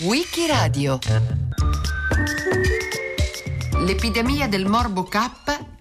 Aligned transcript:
Wikiradio 0.00 0.98
L'epidemia 3.84 4.48
del 4.48 4.66
morbo 4.66 5.04
K 5.04 5.30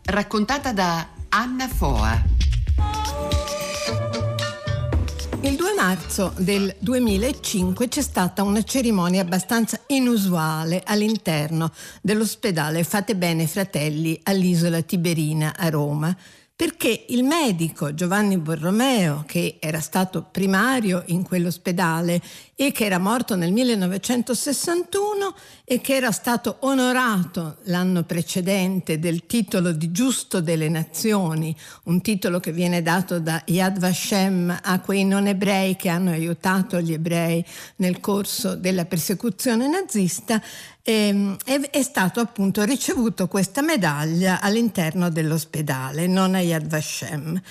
raccontata 0.04 0.72
da 0.72 1.08
Anna 1.30 1.68
Foa. 1.68 2.24
Il 5.42 5.56
2 5.56 5.74
marzo 5.76 6.32
del 6.38 6.76
2005 6.78 7.88
c'è 7.88 8.04
stata 8.04 8.44
una 8.44 8.62
cerimonia 8.62 9.22
abbastanza 9.22 9.80
inusuale 9.88 10.84
all'interno 10.86 11.72
dell'ospedale 12.02 12.84
Fate 12.84 13.16
Bene 13.16 13.48
Fratelli 13.48 14.20
all'isola 14.22 14.80
Tiberina 14.84 15.56
a 15.58 15.70
Roma 15.70 16.16
perché 16.56 17.06
il 17.10 17.26
medico 17.26 17.94
Giovanni 17.94 18.38
Borromeo, 18.38 19.26
che 19.28 19.58
era 19.60 19.82
stato 19.82 20.26
primario 20.32 21.04
in 21.08 21.24
quell'ospedale 21.24 22.22
e 22.56 22.72
che 22.72 22.86
era 22.86 22.98
morto 22.98 23.36
nel 23.36 23.52
1961 23.52 25.36
e 25.66 25.82
che 25.82 25.96
era 25.96 26.12
stato 26.12 26.58
onorato 26.62 27.58
l'anno 27.64 28.04
precedente 28.04 29.00
del 29.00 29.26
titolo 29.26 29.74
di 29.74 29.92
giusto 29.92 30.40
delle 30.40 30.70
nazioni, 30.70 31.54
un 31.84 32.00
titolo 32.00 32.40
che 32.40 32.54
viene 32.54 32.82
dato 32.82 33.20
da 33.20 33.42
Yad 33.48 33.78
Vashem 33.78 34.58
a 34.64 34.80
quei 34.80 35.04
non 35.04 35.28
ebrei 35.28 35.76
che 35.76 35.90
hanno 35.90 36.12
aiutato 36.12 36.80
gli 36.80 36.94
ebrei 36.94 37.44
nel 37.78 38.00
corso 38.00 38.56
della 38.56 38.86
persecuzione 38.86 39.68
nazista, 39.68 40.42
ehm, 40.88 41.38
è, 41.44 41.60
è, 41.72 41.82
stato 41.82 42.20
appunto 42.20 42.64
ricevuto 42.64 43.28
questa 43.28 43.64
medaglia 43.64 44.40
all'interno 44.40 45.10
dell'ospedale, 45.10 46.06
non 46.06 46.36
a 46.36 46.42
Yad 46.42 46.68
Vashem. 46.68 47.42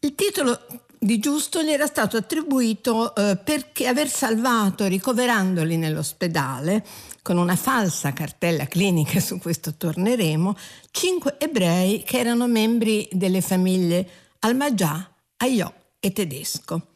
Il 0.00 0.14
titolo 0.14 0.60
di 0.98 1.18
giusto 1.18 1.62
gli 1.62 1.70
era 1.70 1.86
stato 1.86 2.16
attribuito 2.16 3.14
eh, 3.14 3.36
perché 3.36 3.88
aver 3.88 4.08
salvato, 4.08 4.86
ricoverandoli 4.86 5.76
nell'ospedale, 5.76 6.84
con 7.22 7.36
una 7.38 7.56
falsa 7.56 8.12
cartella 8.12 8.66
clinica, 8.66 9.18
su 9.18 9.38
questo 9.38 9.74
torneremo, 9.74 10.56
cinque 10.90 11.36
ebrei 11.38 12.02
che 12.04 12.18
erano 12.18 12.46
membri 12.46 13.08
delle 13.10 13.40
famiglie 13.40 14.08
Almagià, 14.40 15.10
Ayò 15.38 15.72
e 15.98 16.12
Tedesco. 16.12 16.92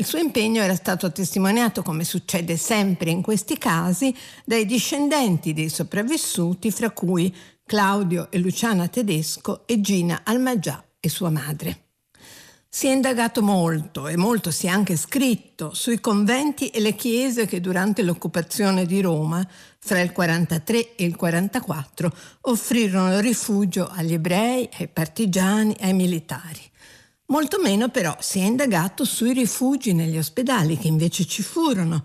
Il 0.00 0.06
suo 0.06 0.20
impegno 0.20 0.62
era 0.62 0.76
stato 0.76 1.10
testimoniato, 1.10 1.82
come 1.82 2.04
succede 2.04 2.56
sempre 2.56 3.10
in 3.10 3.20
questi 3.20 3.58
casi, 3.58 4.14
dai 4.44 4.64
discendenti 4.64 5.52
dei 5.52 5.68
sopravvissuti, 5.68 6.70
fra 6.70 6.90
cui 6.90 7.34
Claudio 7.66 8.30
e 8.30 8.38
Luciana 8.38 8.86
Tedesco 8.86 9.66
e 9.66 9.80
Gina 9.80 10.20
Almagià 10.22 10.84
e 11.00 11.08
sua 11.08 11.30
madre. 11.30 11.86
Si 12.68 12.86
è 12.86 12.92
indagato 12.92 13.42
molto 13.42 14.06
e 14.06 14.16
molto 14.16 14.52
si 14.52 14.66
è 14.66 14.68
anche 14.68 14.94
scritto 14.94 15.74
sui 15.74 15.98
conventi 15.98 16.68
e 16.68 16.78
le 16.78 16.94
chiese 16.94 17.46
che 17.46 17.60
durante 17.60 18.04
l'occupazione 18.04 18.86
di 18.86 19.00
Roma, 19.00 19.44
fra 19.80 19.98
il 19.98 20.12
43 20.12 20.94
e 20.94 21.04
il 21.06 21.16
44, 21.16 22.14
offrirono 22.42 23.18
rifugio 23.18 23.88
agli 23.88 24.12
ebrei, 24.12 24.68
ai 24.78 24.86
partigiani, 24.86 25.74
ai 25.80 25.92
militari. 25.92 26.70
Molto 27.30 27.60
meno 27.60 27.90
però 27.90 28.16
si 28.20 28.38
è 28.38 28.44
indagato 28.44 29.04
sui 29.04 29.34
rifugi 29.34 29.92
negli 29.92 30.16
ospedali 30.16 30.78
che 30.78 30.88
invece 30.88 31.26
ci 31.26 31.42
furono, 31.42 32.02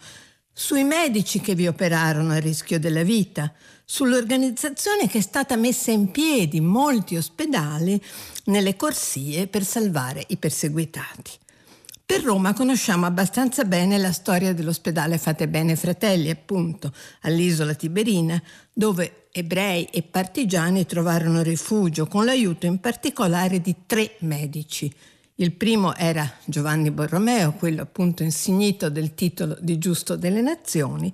sui 0.51 0.83
medici 0.83 1.39
che 1.39 1.55
vi 1.55 1.65
operarono 1.65 2.33
a 2.33 2.39
rischio 2.39 2.77
della 2.77 3.03
vita, 3.03 3.49
sull'organizzazione 3.85 5.07
che 5.07 5.19
è 5.19 5.21
stata 5.21 5.55
messa 5.55 5.91
in 5.91 6.11
piedi 6.11 6.57
in 6.57 6.65
molti 6.65 7.15
ospedali 7.15 8.01
nelle 8.45 8.75
corsie 8.75 9.47
per 9.47 9.63
salvare 9.63 10.25
i 10.27 10.35
perseguitati. 10.35 11.31
Per 12.05 12.21
Roma 12.21 12.53
conosciamo 12.53 13.05
abbastanza 13.05 13.63
bene 13.63 13.97
la 13.97 14.11
storia 14.11 14.53
dell'ospedale 14.53 15.17
Fate 15.17 15.47
Bene 15.47 15.77
Fratelli, 15.77 16.31
appunto, 16.31 16.91
all'isola 17.21 17.73
Tiberina, 17.75 18.43
dove 18.73 19.27
ebrei 19.31 19.85
e 19.85 20.03
partigiani 20.03 20.85
trovarono 20.85 21.41
rifugio 21.41 22.07
con 22.07 22.25
l'aiuto 22.25 22.65
in 22.65 22.79
particolare 22.79 23.61
di 23.61 23.73
tre 23.85 24.17
medici, 24.19 24.93
il 25.35 25.51
primo 25.53 25.95
era 25.95 26.31
Giovanni 26.45 26.91
Borromeo, 26.91 27.53
quello 27.53 27.81
appunto 27.81 28.23
insignito 28.23 28.89
del 28.89 29.15
titolo 29.15 29.57
di 29.59 29.77
giusto 29.77 30.15
delle 30.15 30.41
nazioni, 30.41 31.13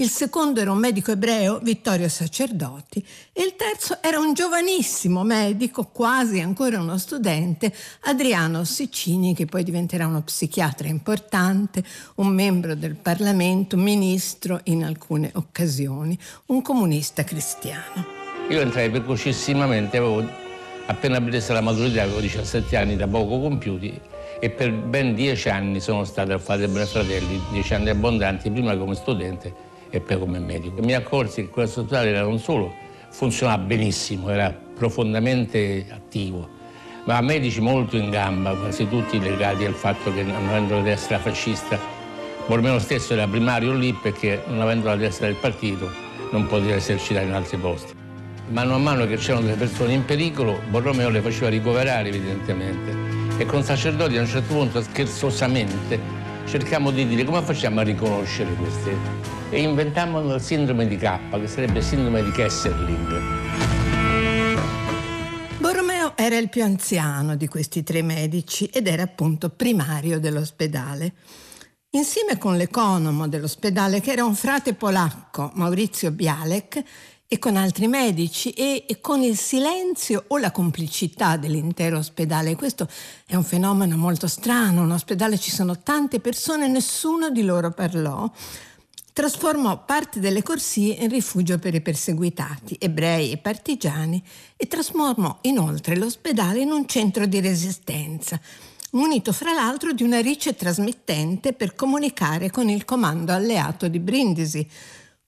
il 0.00 0.08
secondo 0.08 0.60
era 0.60 0.72
un 0.72 0.78
medico 0.78 1.10
ebreo, 1.10 1.58
Vittorio 1.58 2.08
Sacerdoti, 2.08 3.04
e 3.34 3.42
il 3.42 3.54
terzo 3.54 3.98
era 4.02 4.18
un 4.18 4.32
giovanissimo 4.32 5.24
medico, 5.24 5.84
quasi 5.92 6.40
ancora 6.40 6.80
uno 6.80 6.96
studente, 6.96 7.70
Adriano 8.04 8.64
Sicini, 8.64 9.34
che 9.34 9.44
poi 9.44 9.62
diventerà 9.62 10.06
uno 10.06 10.22
psichiatra 10.22 10.88
importante, 10.88 11.84
un 12.14 12.28
membro 12.28 12.74
del 12.74 12.96
Parlamento, 12.96 13.76
ministro 13.76 14.60
in 14.64 14.84
alcune 14.84 15.30
occasioni, 15.34 16.18
un 16.46 16.62
comunista 16.62 17.22
cristiano. 17.22 18.06
Io 18.48 18.60
entrai 18.62 18.88
precocissimamente, 18.88 19.98
avevo 19.98 20.39
Appena 20.86 21.20
presa 21.20 21.52
la 21.52 21.60
maturità 21.60 22.02
avevo 22.02 22.20
17 22.20 22.76
anni 22.76 22.96
da 22.96 23.06
poco 23.06 23.40
compiuti 23.40 23.98
e 24.40 24.50
per 24.50 24.72
ben 24.72 25.14
10 25.14 25.48
anni 25.48 25.80
sono 25.80 26.04
stato 26.04 26.32
a 26.32 26.38
fare 26.38 26.66
Bene 26.66 26.86
Fratelli, 26.86 27.40
10 27.52 27.74
anni 27.74 27.88
abbondanti, 27.90 28.50
prima 28.50 28.76
come 28.76 28.94
studente 28.94 29.54
e 29.90 30.00
poi 30.00 30.18
come 30.18 30.38
medico. 30.38 30.82
Mi 30.82 30.94
accorsi 30.94 31.42
che 31.42 31.48
questo 31.48 31.80
ospedale 31.80 32.10
era 32.10 32.22
non 32.22 32.38
solo 32.38 32.72
funzionava 33.10 33.62
benissimo, 33.62 34.30
era 34.30 34.50
profondamente 34.50 35.86
attivo, 35.90 36.48
ma 37.04 37.20
medici 37.20 37.60
molto 37.60 37.96
in 37.96 38.10
gamba, 38.10 38.54
quasi 38.54 38.88
tutti 38.88 39.20
legati 39.20 39.64
al 39.64 39.74
fatto 39.74 40.12
che 40.12 40.22
non 40.22 40.48
avendo 40.48 40.76
la 40.76 40.82
destra 40.82 41.18
fascista, 41.18 41.98
Bormeno 42.46 42.80
stesso 42.80 43.12
era 43.12 43.28
primario 43.28 43.72
lì 43.72 43.92
perché 43.92 44.42
non 44.46 44.60
avendo 44.60 44.88
la 44.88 44.96
destra 44.96 45.26
del 45.26 45.36
partito 45.36 45.88
non 46.32 46.46
poteva 46.46 46.74
esercitare 46.74 47.26
in 47.26 47.32
altri 47.32 47.58
posti. 47.58 47.99
Mano 48.50 48.74
a 48.74 48.78
mano 48.78 49.06
che 49.06 49.16
c'erano 49.16 49.42
delle 49.42 49.54
persone 49.54 49.92
in 49.92 50.04
pericolo, 50.04 50.60
Borromeo 50.70 51.08
le 51.08 51.20
faceva 51.20 51.48
ricoverare 51.48 52.08
evidentemente. 52.08 53.38
E 53.40 53.46
con 53.46 53.62
sacerdoti 53.62 54.16
a 54.16 54.22
un 54.22 54.26
certo 54.26 54.52
punto, 54.54 54.82
scherzosamente, 54.82 56.00
cercammo 56.46 56.90
di 56.90 57.06
dire 57.06 57.22
come 57.22 57.42
facciamo 57.42 57.78
a 57.78 57.84
riconoscere 57.84 58.52
queste. 58.54 58.96
E 59.50 59.62
inventammo 59.62 60.34
il 60.34 60.40
sindrome 60.40 60.88
di 60.88 60.96
K, 60.96 61.18
che 61.30 61.46
sarebbe 61.46 61.80
sindrome 61.80 62.24
di 62.24 62.32
Kesserling. 62.32 63.20
Borromeo 65.58 66.16
era 66.16 66.36
il 66.36 66.48
più 66.48 66.64
anziano 66.64 67.36
di 67.36 67.46
questi 67.46 67.84
tre 67.84 68.02
medici 68.02 68.64
ed 68.64 68.88
era 68.88 69.04
appunto 69.04 69.50
primario 69.50 70.18
dell'ospedale. 70.18 71.12
Insieme 71.92 72.38
con 72.38 72.56
l'economo 72.56 73.26
dell'ospedale, 73.26 74.00
che 74.00 74.12
era 74.12 74.24
un 74.24 74.36
frate 74.36 74.74
polacco, 74.74 75.50
Maurizio 75.54 76.12
Bialek, 76.12 76.82
e 77.32 77.38
con 77.38 77.54
altri 77.54 77.86
medici 77.86 78.50
e, 78.50 78.86
e, 78.88 79.00
con 79.00 79.22
il 79.22 79.38
silenzio 79.38 80.24
o 80.26 80.38
la 80.38 80.50
complicità 80.50 81.36
dell'intero 81.36 81.98
ospedale. 81.98 82.56
Questo 82.56 82.88
è 83.24 83.36
un 83.36 83.44
fenomeno 83.44 83.96
molto 83.96 84.26
strano, 84.26 84.82
un 84.82 84.90
ospedale 84.90 85.38
ci 85.38 85.52
sono 85.52 85.78
tante 85.78 86.18
persone, 86.18 86.66
nessuno 86.66 87.30
di 87.30 87.44
loro 87.44 87.70
parlò. 87.70 88.28
Trasformò 89.12 89.84
parte 89.84 90.18
delle 90.18 90.42
corsie 90.42 90.94
in 90.94 91.08
rifugio 91.08 91.60
per 91.60 91.72
i 91.72 91.80
perseguitati, 91.80 92.76
ebrei 92.80 93.30
e 93.30 93.36
partigiani, 93.36 94.20
e 94.56 94.66
trasformò 94.66 95.38
inoltre 95.42 95.96
l'ospedale 95.96 96.58
in 96.58 96.72
un 96.72 96.88
centro 96.88 97.26
di 97.26 97.38
resistenza, 97.38 98.40
munito 98.90 99.32
fra 99.32 99.52
l'altro 99.52 99.92
di 99.92 100.02
una 100.02 100.18
rice 100.18 100.56
trasmittente 100.56 101.52
per 101.52 101.76
comunicare 101.76 102.50
con 102.50 102.68
il 102.68 102.84
comando 102.84 103.32
alleato 103.32 103.86
di 103.86 104.00
Brindisi, 104.00 104.68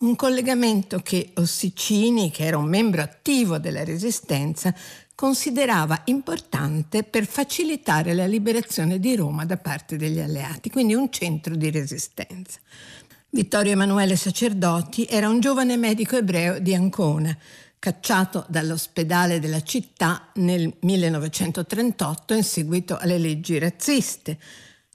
un 0.03 0.17
collegamento 0.17 0.99
che 0.99 1.31
Ossicini, 1.35 2.31
che 2.31 2.45
era 2.45 2.59
un 2.59 2.69
membro 2.69 3.03
attivo 3.03 3.59
della 3.59 3.85
Resistenza, 3.85 4.75
considerava 5.15 6.03
importante 6.07 7.05
per 7.05 7.27
facilitare 7.27 8.13
la 8.13 8.27
liberazione 8.27 8.99
di 8.99 9.15
Roma 9.15 9.45
da 9.45 9.57
parte 9.57 9.97
degli 9.97 10.19
alleati, 10.19 10.71
quindi 10.71 10.95
un 10.95 11.11
centro 11.11 11.55
di 11.55 11.71
resistenza. 11.71 12.59
Vittorio 13.31 13.72
Emanuele 13.72 14.16
Sacerdoti 14.16 15.07
era 15.09 15.28
un 15.28 15.39
giovane 15.39 15.77
medico 15.77 16.16
ebreo 16.16 16.59
di 16.59 16.75
Ancona, 16.75 17.37
cacciato 17.78 18.45
dall'ospedale 18.48 19.39
della 19.39 19.63
città 19.63 20.31
nel 20.34 20.72
1938 20.81 22.34
in 22.34 22.45
seguito 22.45 22.98
alle 22.98 23.19
leggi 23.19 23.59
razziste, 23.59 24.37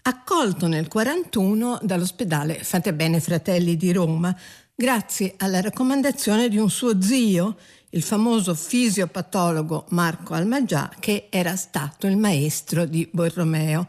accolto 0.03 0.67
nel 0.67 0.87
1941 0.89 1.79
dall'ospedale 1.81 2.63
Fate 2.63 2.93
Bene 2.93 3.19
Fratelli 3.19 3.77
di 3.77 3.91
Roma, 3.91 4.35
grazie 4.79 5.33
alla 5.37 5.59
raccomandazione 5.59 6.49
di 6.49 6.57
un 6.59 6.69
suo 6.69 7.01
zio, 7.01 7.57
il 7.89 8.03
famoso 8.03 8.53
fisiopatologo 8.53 9.87
Marco 9.89 10.35
Almagià, 10.35 10.91
che 10.99 11.29
era 11.31 11.55
stato 11.55 12.05
il 12.05 12.15
maestro 12.15 12.85
di 12.85 13.09
Borromeo. 13.11 13.87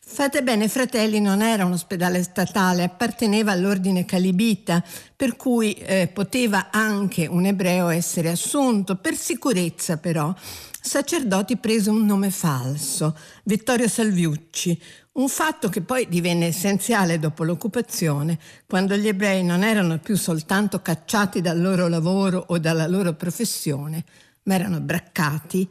Fate 0.00 0.42
bene, 0.42 0.66
fratelli, 0.66 1.20
non 1.20 1.40
era 1.40 1.64
un 1.64 1.70
ospedale 1.70 2.24
statale, 2.24 2.82
apparteneva 2.82 3.52
all'ordine 3.52 4.04
calibita, 4.04 4.82
per 5.14 5.36
cui 5.36 5.74
eh, 5.74 6.10
poteva 6.12 6.70
anche 6.72 7.28
un 7.28 7.44
ebreo 7.44 7.88
essere 7.88 8.30
assunto. 8.30 8.96
Per 8.96 9.14
sicurezza, 9.14 9.98
però, 9.98 10.34
Sacerdoti 10.80 11.58
prese 11.58 11.90
un 11.90 12.04
nome 12.04 12.30
falso, 12.30 13.16
Vittorio 13.44 13.86
Salviucci, 13.86 14.80
Un 15.18 15.28
fatto 15.28 15.68
che 15.68 15.80
poi 15.80 16.06
divenne 16.08 16.46
essenziale 16.46 17.18
dopo 17.18 17.42
l'occupazione, 17.42 18.38
quando 18.68 18.96
gli 18.96 19.08
ebrei 19.08 19.42
non 19.42 19.64
erano 19.64 19.98
più 19.98 20.16
soltanto 20.16 20.80
cacciati 20.80 21.40
dal 21.40 21.60
loro 21.60 21.88
lavoro 21.88 22.44
o 22.46 22.58
dalla 22.58 22.86
loro 22.86 23.14
professione, 23.14 24.04
ma 24.44 24.54
erano 24.54 24.78
braccati 24.78 25.68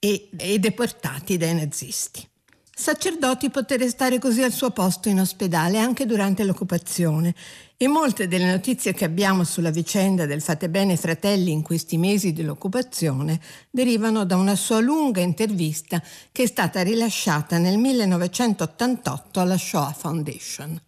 e, 0.00 0.30
e 0.36 0.58
deportati 0.58 1.36
dai 1.36 1.54
nazisti. 1.54 2.28
Sacerdoti 2.74 3.50
poté 3.50 3.76
restare 3.76 4.18
così 4.18 4.42
al 4.42 4.50
suo 4.50 4.70
posto 4.70 5.08
in 5.08 5.20
ospedale 5.20 5.78
anche 5.78 6.04
durante 6.04 6.42
l'occupazione 6.42 7.36
e 7.82 7.88
molte 7.88 8.28
delle 8.28 8.48
notizie 8.48 8.94
che 8.94 9.04
abbiamo 9.04 9.42
sulla 9.42 9.72
vicenda 9.72 10.24
del 10.24 10.40
Fate 10.40 10.68
Bene 10.68 10.94
Fratelli 10.94 11.50
in 11.50 11.64
questi 11.64 11.96
mesi 11.96 12.32
dell'occupazione 12.32 13.40
derivano 13.72 14.24
da 14.24 14.36
una 14.36 14.54
sua 14.54 14.78
lunga 14.78 15.20
intervista 15.20 16.00
che 16.30 16.44
è 16.44 16.46
stata 16.46 16.80
rilasciata 16.84 17.58
nel 17.58 17.78
1988 17.78 19.40
alla 19.40 19.56
Shoah 19.56 19.90
Foundation. 19.98 20.80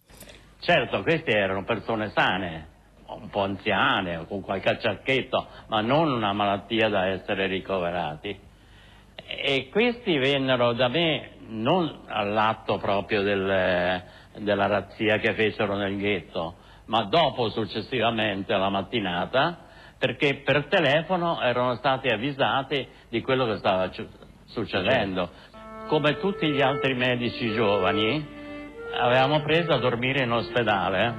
Certo, 0.61 1.01
queste 1.01 1.31
erano 1.31 1.65
persone 1.65 2.13
sane, 2.15 2.67
un 3.07 3.27
po' 3.29 3.41
anziane, 3.41 4.25
con 4.25 4.39
qualche 4.39 4.69
acciacchetto, 4.69 5.47
ma 5.67 5.81
non 5.81 6.09
una 6.09 6.31
malattia 6.31 6.87
da 6.87 7.07
essere 7.07 7.47
ricoverati. 7.47 8.39
E 9.17 9.67
questi 9.69 10.17
vennero 10.17 10.71
da 10.71 10.87
me 10.87 11.31
non 11.49 12.03
all'atto 12.05 12.77
proprio 12.77 13.21
del, 13.21 14.01
della 14.39 14.67
razzia 14.67 15.17
che 15.17 15.33
fecero 15.33 15.75
nel 15.75 15.97
ghetto, 15.97 16.63
ma 16.85 17.03
dopo 17.03 17.49
successivamente 17.49 18.53
alla 18.53 18.69
mattinata, 18.69 19.57
perché 19.97 20.41
per 20.43 20.65
telefono 20.67 21.41
erano 21.41 21.75
stati 21.75 22.09
avvisati 22.09 22.87
di 23.09 23.21
quello 23.21 23.45
che 23.45 23.57
stava 23.57 23.89
succedendo. 24.45 25.29
Come 25.87 26.17
tutti 26.19 26.47
gli 26.49 26.61
altri 26.61 26.93
medici 26.95 27.51
giovani, 27.53 28.25
avevamo 28.97 29.41
preso 29.41 29.71
a 29.71 29.77
dormire 29.77 30.23
in 30.23 30.31
ospedale 30.31 31.13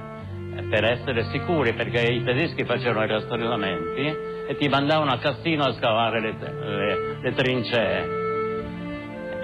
eh, 0.55 0.63
per 0.63 0.83
essere 0.83 1.25
sicuri, 1.31 1.73
perché 1.73 2.01
i 2.01 2.23
tedeschi 2.23 2.63
facevano 2.65 3.03
i 3.03 3.07
rastrellamenti 3.07 4.35
e 4.47 4.55
ti 4.57 4.67
mandavano 4.67 5.11
a 5.11 5.17
Cassino 5.17 5.63
a 5.63 5.73
scavare 5.73 6.21
le, 6.21 6.35
le, 6.39 7.17
le 7.21 7.31
trincee. 7.33 8.25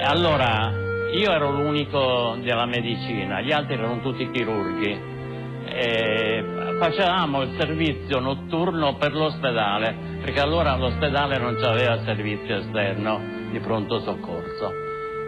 Allora 0.03 0.71
io 1.11 1.31
ero 1.31 1.51
l'unico 1.51 2.37
della 2.41 2.65
medicina, 2.65 3.41
gli 3.41 3.51
altri 3.51 3.75
erano 3.75 4.01
tutti 4.01 4.29
chirurghi. 4.31 5.12
E 5.65 6.43
facevamo 6.79 7.41
il 7.41 7.55
servizio 7.57 8.19
notturno 8.19 8.95
per 8.95 9.13
l'ospedale, 9.13 9.95
perché 10.21 10.39
allora 10.39 10.75
l'ospedale 10.75 11.37
non 11.37 11.57
aveva 11.63 12.03
servizio 12.03 12.57
esterno 12.57 13.19
di 13.51 13.59
pronto 13.59 13.99
soccorso. 13.99 14.71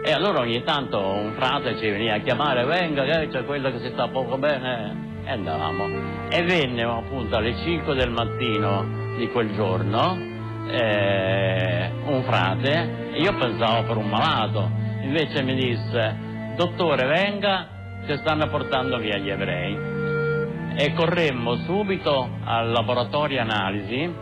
E 0.04 0.12
allora 0.12 0.40
ogni 0.40 0.62
tanto 0.62 1.00
un 1.00 1.32
frate 1.34 1.76
ci 1.78 1.88
veniva 1.88 2.14
a 2.14 2.18
chiamare, 2.18 2.64
venga, 2.64 3.04
che 3.04 3.28
c'è 3.28 3.44
quello 3.44 3.70
che 3.70 3.80
si 3.80 3.90
sta 3.92 4.08
poco 4.08 4.38
bene, 4.38 5.20
e 5.24 5.30
andavamo. 5.30 6.28
E 6.28 6.42
vennero 6.44 6.98
appunto 6.98 7.36
alle 7.36 7.56
5 7.56 7.94
del 7.94 8.10
mattino 8.10 9.14
di 9.16 9.28
quel 9.30 9.52
giorno 9.54 10.34
eh, 10.68 11.90
un 12.04 12.22
frate, 12.24 13.10
io 13.14 13.34
pensavo 13.36 13.86
per 13.86 13.96
un 13.96 14.08
malato, 14.08 14.70
invece 15.02 15.42
mi 15.42 15.54
disse, 15.54 16.16
dottore 16.56 17.06
venga, 17.06 17.68
ci 18.06 18.16
stanno 18.18 18.48
portando 18.48 18.98
via 18.98 19.16
gli 19.16 19.30
ebrei. 19.30 19.95
E 20.78 20.92
corremmo 20.92 21.56
subito 21.64 22.28
al 22.44 22.70
laboratorio 22.70 23.40
analisi, 23.40 24.12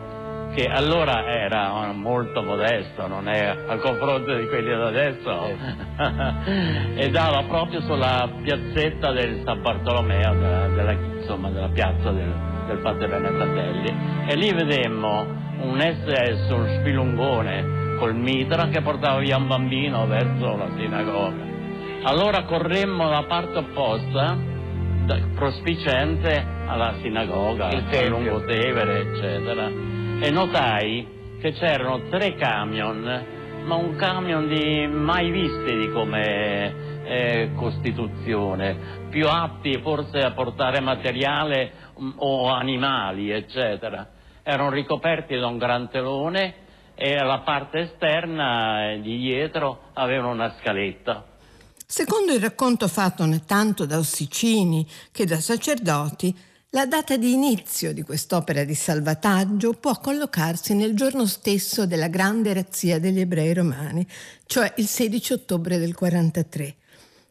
che 0.55 0.67
allora 0.67 1.27
era 1.27 1.91
molto 1.93 2.43
modesto, 2.43 3.09
non 3.09 3.29
è 3.29 3.45
a 3.45 3.77
confronto 3.79 4.37
di 4.37 4.47
quelli 4.47 4.71
da 4.71 4.87
adesso, 4.87 5.51
e 6.95 7.11
dava 7.11 7.43
proprio 7.49 7.81
sulla 7.81 8.31
piazzetta 8.41 9.11
del 9.11 9.43
San 9.45 9.63
Bartolomeo, 9.63 10.33
della, 10.35 10.69
della, 10.69 10.93
insomma, 10.93 11.51
della 11.51 11.71
piazza 11.71 12.13
del, 12.13 12.33
del 12.69 12.79
Fate 12.79 13.09
Bene 13.09 13.29
Fratelli, 13.31 13.97
e 14.29 14.37
lì 14.37 14.53
vedemmo 14.53 15.27
un 15.61 15.81
SS, 15.81 16.51
un 16.51 16.77
spilungone 16.79 17.97
col 17.99 18.15
mitra 18.15 18.69
che 18.69 18.81
portava 18.81 19.19
via 19.19 19.37
un 19.37 19.49
bambino 19.49 20.07
verso 20.07 20.57
la 20.57 20.69
sinagoga. 20.77 21.53
Allora 22.05 22.45
corremmo 22.45 23.09
la 23.09 23.25
parte 23.27 23.59
opposta, 23.59 24.37
prospicente 25.35 26.47
alla 26.67 26.95
sinagoga, 27.01 27.67
al 27.67 28.09
Lungotevere, 28.09 29.01
eccetera, 29.01 29.69
e 29.69 30.31
notai 30.31 31.37
che 31.41 31.53
c'erano 31.53 32.09
tre 32.09 32.35
camion, 32.37 33.27
ma 33.65 33.75
un 33.75 33.97
camion 33.97 34.49
di 34.49 34.87
mai 34.87 35.31
visti 35.31 35.77
di 35.77 35.91
come 35.91 37.03
eh, 37.05 37.51
Costituzione, 37.55 39.07
più 39.11 39.29
atti 39.29 39.79
forse 39.83 40.19
a 40.19 40.33
portare 40.33 40.81
materiale 40.81 41.73
um, 41.97 42.15
o 42.17 42.49
animali, 42.49 43.31
eccetera. 43.31 44.09
Erano 44.43 44.71
ricoperti 44.71 45.39
da 45.39 45.47
un 45.47 45.59
gran 45.59 45.91
telone 45.91 46.55
e 46.95 47.15
alla 47.17 47.41
parte 47.41 47.81
esterna 47.81 48.91
eh, 48.91 49.01
di 49.01 49.19
dietro 49.19 49.91
avevano 49.95 50.31
una 50.31 50.55
scaletta. 50.61 51.33
Secondo 51.97 52.33
il 52.33 52.41
racconto 52.41 52.89
fatto 52.89 53.25
tanto 53.47 53.87
da 53.87 53.99
ossicini 53.99 54.85
che 55.13 55.27
da 55.27 55.39
sacerdoti, 55.39 56.37
la 56.71 56.87
data 56.87 57.17
di 57.17 57.33
inizio 57.33 57.93
di 57.93 58.03
quest'opera 58.03 58.65
di 58.65 58.75
salvataggio 58.75 59.75
può 59.75 60.01
collocarsi 60.01 60.75
nel 60.75 60.97
giorno 60.97 61.25
stesso 61.25 61.87
della 61.87 62.09
grande 62.09 62.53
razzia 62.53 62.99
degli 62.99 63.21
ebrei 63.21 63.55
romani, 63.55 64.05
cioè 64.45 64.73
il 64.79 64.89
16 64.89 65.35
ottobre 65.35 65.79
del 65.79 65.95
43. 65.95 66.75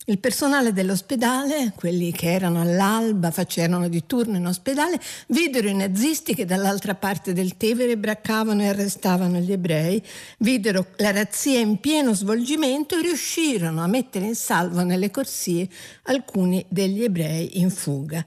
Il 0.05 0.19
personale 0.19 0.73
dell'ospedale, 0.73 1.71
quelli 1.73 2.11
che 2.11 2.33
erano 2.33 2.59
all'alba, 2.59 3.31
facevano 3.31 3.87
di 3.87 4.05
turno 4.05 4.35
in 4.35 4.45
ospedale, 4.45 4.99
videro 5.27 5.69
i 5.69 5.73
nazisti 5.73 6.35
che 6.35 6.43
dall'altra 6.43 6.93
parte 6.93 7.31
del 7.31 7.55
Tevere 7.55 7.95
braccavano 7.95 8.63
e 8.63 8.67
arrestavano 8.67 9.37
gli 9.39 9.53
ebrei, 9.53 10.03
videro 10.39 10.87
la 10.97 11.11
razzia 11.11 11.59
in 11.59 11.79
pieno 11.79 12.13
svolgimento 12.13 12.97
e 12.97 13.01
riuscirono 13.01 13.81
a 13.81 13.87
mettere 13.87 14.25
in 14.25 14.35
salvo 14.35 14.83
nelle 14.83 15.09
corsie 15.09 15.69
alcuni 16.03 16.65
degli 16.67 17.01
ebrei 17.01 17.61
in 17.61 17.69
fuga. 17.69 18.25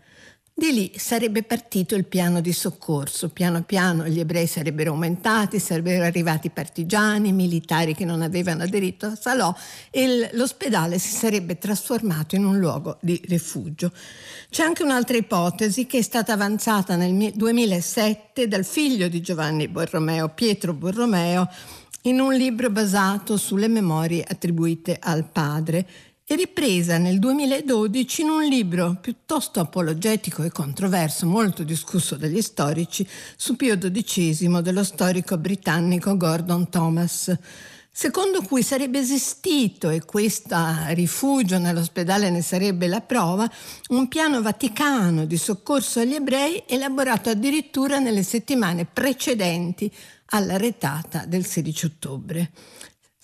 Di 0.58 0.72
lì 0.72 0.92
sarebbe 0.96 1.42
partito 1.42 1.94
il 1.96 2.06
piano 2.06 2.40
di 2.40 2.54
soccorso. 2.54 3.28
Piano 3.28 3.62
piano 3.64 4.06
gli 4.06 4.18
ebrei 4.20 4.46
sarebbero 4.46 4.92
aumentati, 4.92 5.58
sarebbero 5.58 6.02
arrivati 6.02 6.48
partigiani, 6.48 7.30
militari 7.30 7.94
che 7.94 8.06
non 8.06 8.22
avevano 8.22 8.62
aderito 8.62 9.04
a 9.04 9.16
Salò 9.16 9.54
e 9.90 10.30
l'ospedale 10.32 10.98
si 10.98 11.14
sarebbe 11.14 11.58
trasformato 11.58 12.36
in 12.36 12.46
un 12.46 12.58
luogo 12.58 12.96
di 13.02 13.20
rifugio. 13.26 13.92
C'è 14.48 14.62
anche 14.62 14.82
un'altra 14.82 15.18
ipotesi 15.18 15.84
che 15.84 15.98
è 15.98 16.02
stata 16.02 16.32
avanzata 16.32 16.96
nel 16.96 17.32
2007 17.34 18.48
dal 18.48 18.64
figlio 18.64 19.08
di 19.08 19.20
Giovanni 19.20 19.68
Borromeo, 19.68 20.30
Pietro 20.30 20.72
Borromeo, 20.72 21.50
in 22.06 22.18
un 22.18 22.32
libro 22.32 22.70
basato 22.70 23.36
sulle 23.36 23.68
memorie 23.68 24.24
attribuite 24.26 24.96
al 24.98 25.28
padre 25.28 25.86
e 26.28 26.34
ripresa 26.34 26.98
nel 26.98 27.20
2012 27.20 28.22
in 28.22 28.28
un 28.30 28.42
libro 28.42 28.96
piuttosto 29.00 29.60
apologetico 29.60 30.42
e 30.42 30.50
controverso, 30.50 31.24
molto 31.24 31.62
discusso 31.62 32.16
dagli 32.16 32.42
storici, 32.42 33.06
su 33.36 33.54
Pio 33.54 33.78
XII 33.78 34.60
dello 34.60 34.82
storico 34.82 35.38
britannico 35.38 36.16
Gordon 36.16 36.68
Thomas, 36.68 37.32
secondo 37.92 38.42
cui 38.42 38.64
sarebbe 38.64 38.98
esistito, 38.98 39.88
e 39.88 40.04
questo 40.04 40.56
rifugio 40.88 41.58
nell'ospedale 41.58 42.28
ne 42.28 42.42
sarebbe 42.42 42.88
la 42.88 43.02
prova, 43.02 43.48
un 43.90 44.08
piano 44.08 44.42
vaticano 44.42 45.26
di 45.26 45.36
soccorso 45.36 46.00
agli 46.00 46.14
ebrei 46.14 46.64
elaborato 46.66 47.30
addirittura 47.30 48.00
nelle 48.00 48.24
settimane 48.24 48.84
precedenti 48.84 49.88
alla 50.30 50.56
retata 50.56 51.24
del 51.24 51.46
16 51.46 51.86
ottobre. 51.86 52.50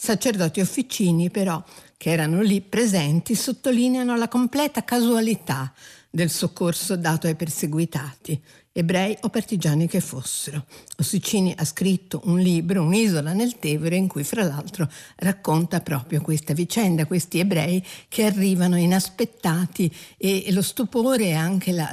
Sacerdoti 0.04 0.60
officini 0.60 1.30
però 1.30 1.62
che 1.96 2.10
erano 2.10 2.42
lì 2.42 2.60
presenti 2.60 3.36
sottolineano 3.36 4.16
la 4.16 4.26
completa 4.26 4.82
casualità 4.82 5.72
del 6.10 6.28
soccorso 6.28 6.96
dato 6.96 7.28
ai 7.28 7.36
perseguitati, 7.36 8.42
ebrei 8.72 9.16
o 9.20 9.28
partigiani 9.28 9.86
che 9.86 10.00
fossero. 10.00 10.66
Ossicini 10.98 11.54
ha 11.56 11.64
scritto 11.64 12.20
un 12.24 12.40
libro, 12.40 12.82
Un'isola 12.82 13.32
nel 13.32 13.60
Tevere, 13.60 13.94
in 13.94 14.08
cui 14.08 14.24
fra 14.24 14.42
l'altro 14.42 14.90
racconta 15.18 15.80
proprio 15.82 16.20
questa 16.20 16.52
vicenda, 16.52 17.06
questi 17.06 17.38
ebrei 17.38 17.80
che 18.08 18.24
arrivano 18.24 18.76
inaspettati 18.76 19.94
e, 20.16 20.50
lo 20.50 20.62
stupore 20.62 21.26
e 21.26 21.34
anche 21.34 21.70
la, 21.70 21.88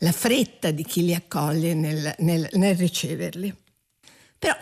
la, 0.00 0.12
fretta 0.12 0.70
di 0.70 0.84
chi 0.84 1.02
li 1.02 1.14
accoglie 1.14 1.72
nel, 1.72 2.14
nel, 2.18 2.46
nel 2.52 2.76
riceverli. 2.76 3.56
Però 4.38 4.54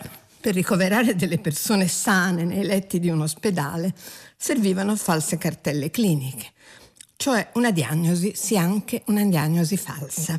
per 0.43 0.55
ricoverare 0.55 1.15
delle 1.15 1.39
persone 1.39 1.87
sane 1.87 2.43
nei 2.43 2.65
letti 2.65 2.99
di 2.99 3.07
un 3.07 3.21
ospedale 3.21 3.93
servivano 4.35 4.93
false 4.97 5.37
cartelle 5.37 5.89
cliniche, 5.89 6.51
cioè 7.15 7.49
una 7.53 7.71
diagnosi, 7.71 8.33
sia 8.35 8.59
anche 8.59 9.03
una 9.05 9.23
diagnosi 9.23 9.77
falsa. 9.77 10.37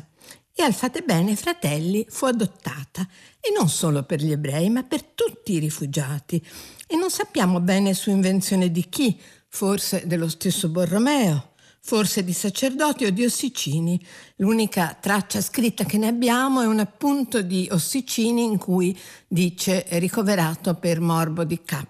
E 0.53 0.61
al 0.61 0.75
Fate 0.75 1.01
Bene 1.01 1.35
Fratelli 1.35 2.05
fu 2.07 2.25
adottata, 2.25 3.01
e 3.39 3.51
non 3.57 3.67
solo 3.67 4.03
per 4.03 4.21
gli 4.21 4.31
ebrei, 4.31 4.69
ma 4.69 4.83
per 4.83 5.01
tutti 5.01 5.53
i 5.53 5.59
rifugiati. 5.59 6.39
E 6.85 6.95
non 6.95 7.09
sappiamo 7.09 7.59
bene 7.59 7.95
su 7.95 8.11
invenzione 8.11 8.69
di 8.69 8.87
chi, 8.87 9.19
forse 9.47 10.05
dello 10.05 10.29
stesso 10.29 10.69
Borromeo, 10.69 11.54
forse 11.85 12.23
di 12.23 12.33
sacerdoti 12.33 13.05
o 13.05 13.11
di 13.11 13.23
ossicini. 13.23 14.03
L'unica 14.37 14.97
traccia 14.99 15.39
scritta 15.39 15.83
che 15.83 15.99
ne 15.99 16.07
abbiamo 16.07 16.61
è 16.61 16.65
un 16.65 16.79
appunto 16.79 17.43
di 17.43 17.67
Ossicini 17.71 18.43
in 18.43 18.57
cui 18.57 18.97
dice 19.27 19.85
ricoverato 19.91 20.73
per 20.73 20.99
morbo 20.99 21.43
di 21.43 21.61
K. 21.61 21.85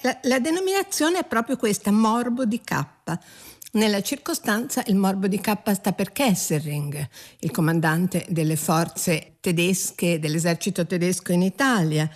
La, 0.00 0.18
la 0.22 0.38
denominazione 0.38 1.18
è 1.18 1.24
proprio 1.24 1.58
questa, 1.58 1.90
morbo 1.90 2.46
di 2.46 2.58
K. 2.62 2.86
Nella 3.72 4.00
circostanza 4.00 4.82
il 4.86 4.96
morbo 4.96 5.26
di 5.26 5.38
K 5.38 5.72
sta 5.74 5.92
per 5.92 6.12
Kessering, 6.12 7.06
il 7.40 7.50
comandante 7.50 8.24
delle 8.30 8.56
forze 8.56 9.36
tedesche 9.40 10.18
dell'esercito 10.18 10.86
tedesco 10.86 11.32
in 11.32 11.42
Italia 11.42 12.08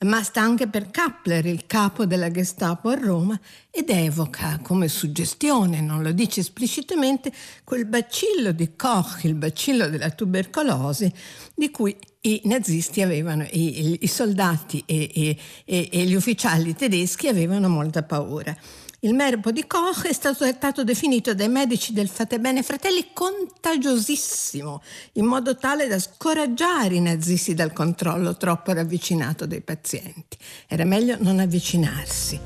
ma 0.00 0.22
sta 0.22 0.40
anche 0.40 0.66
per 0.68 0.90
Kappler, 0.90 1.46
il 1.46 1.66
capo 1.66 2.04
della 2.04 2.30
Gestapo 2.30 2.88
a 2.88 2.94
Roma, 2.94 3.38
ed 3.70 3.88
evoca 3.90 4.58
come 4.62 4.88
suggestione, 4.88 5.80
non 5.80 6.02
lo 6.02 6.12
dice 6.12 6.40
esplicitamente, 6.40 7.32
quel 7.64 7.86
bacillo 7.86 8.52
di 8.52 8.76
Koch, 8.76 9.24
il 9.24 9.34
bacillo 9.34 9.88
della 9.88 10.10
tubercolosi, 10.10 11.12
di 11.54 11.70
cui 11.70 11.96
i 12.22 12.40
nazisti 12.44 13.02
avevano, 13.02 13.46
i, 13.50 13.98
i 14.00 14.06
soldati 14.06 14.82
e, 14.86 15.36
e, 15.64 15.88
e 15.90 16.04
gli 16.04 16.14
ufficiali 16.14 16.74
tedeschi 16.74 17.28
avevano 17.28 17.68
molta 17.68 18.02
paura. 18.02 18.56
Il 19.04 19.12
merbo 19.12 19.50
di 19.50 19.66
Koch 19.66 20.06
è 20.06 20.14
stato, 20.14 20.44
è 20.44 20.54
stato 20.54 20.82
definito 20.82 21.34
dai 21.34 21.50
medici 21.50 21.92
del 21.92 22.08
Fate 22.08 22.40
Bene 22.40 22.62
Fratelli 22.62 23.08
contagiosissimo, 23.12 24.80
in 25.14 25.26
modo 25.26 25.58
tale 25.58 25.88
da 25.88 25.98
scoraggiare 25.98 26.94
i 26.94 27.00
nazisti 27.02 27.52
dal 27.52 27.74
controllo 27.74 28.34
troppo 28.38 28.72
ravvicinato 28.72 29.44
dei 29.44 29.60
pazienti. 29.60 30.38
Era 30.66 30.84
meglio 30.84 31.16
non 31.20 31.38
avvicinarsi. 31.38 32.40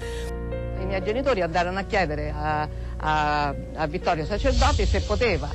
I 0.81 0.85
miei 0.85 1.01
genitori 1.05 1.43
andarono 1.43 1.79
a 1.79 1.85
chiedere 1.85 2.35
a, 2.37 2.69
a, 2.97 3.55
a 3.75 3.87
Vittorio 3.87 4.27
Sacerdoti 4.27 4.85
se 4.85 5.03
poteva 5.03 5.49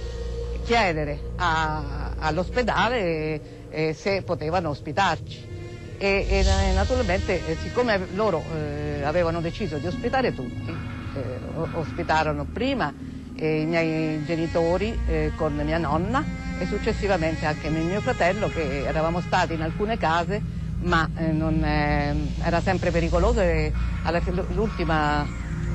chiedere 0.63 1.33
a, 1.35 2.13
all'ospedale 2.17 3.67
eh, 3.71 3.93
se 3.93 4.21
potevano 4.21 4.69
ospitarci. 4.69 5.51
E, 5.97 6.25
e 6.29 6.43
naturalmente, 6.73 7.57
siccome 7.61 8.07
loro 8.13 8.41
eh, 8.55 9.03
avevano 9.03 9.41
deciso 9.41 9.77
di 9.77 9.87
ospitare 9.87 10.33
tutti, 10.33 10.91
eh, 11.13 11.39
ospitarono 11.73 12.45
prima 12.45 12.93
eh, 13.35 13.61
i 13.61 13.65
miei 13.65 14.23
genitori 14.25 14.97
eh, 15.07 15.31
con 15.35 15.55
mia 15.55 15.77
nonna 15.77 16.23
e 16.59 16.65
successivamente 16.65 17.45
anche 17.45 17.69
mio 17.69 18.01
fratello 18.01 18.47
che 18.47 18.83
eravamo 18.85 19.21
stati 19.21 19.53
in 19.53 19.61
alcune 19.61 19.97
case 19.97 20.41
ma 20.81 21.09
eh, 21.15 21.31
non, 21.31 21.63
era 21.63 22.61
sempre 22.61 22.91
pericoloso 22.91 23.39
e 23.39 23.71
all'ultima 24.03 25.25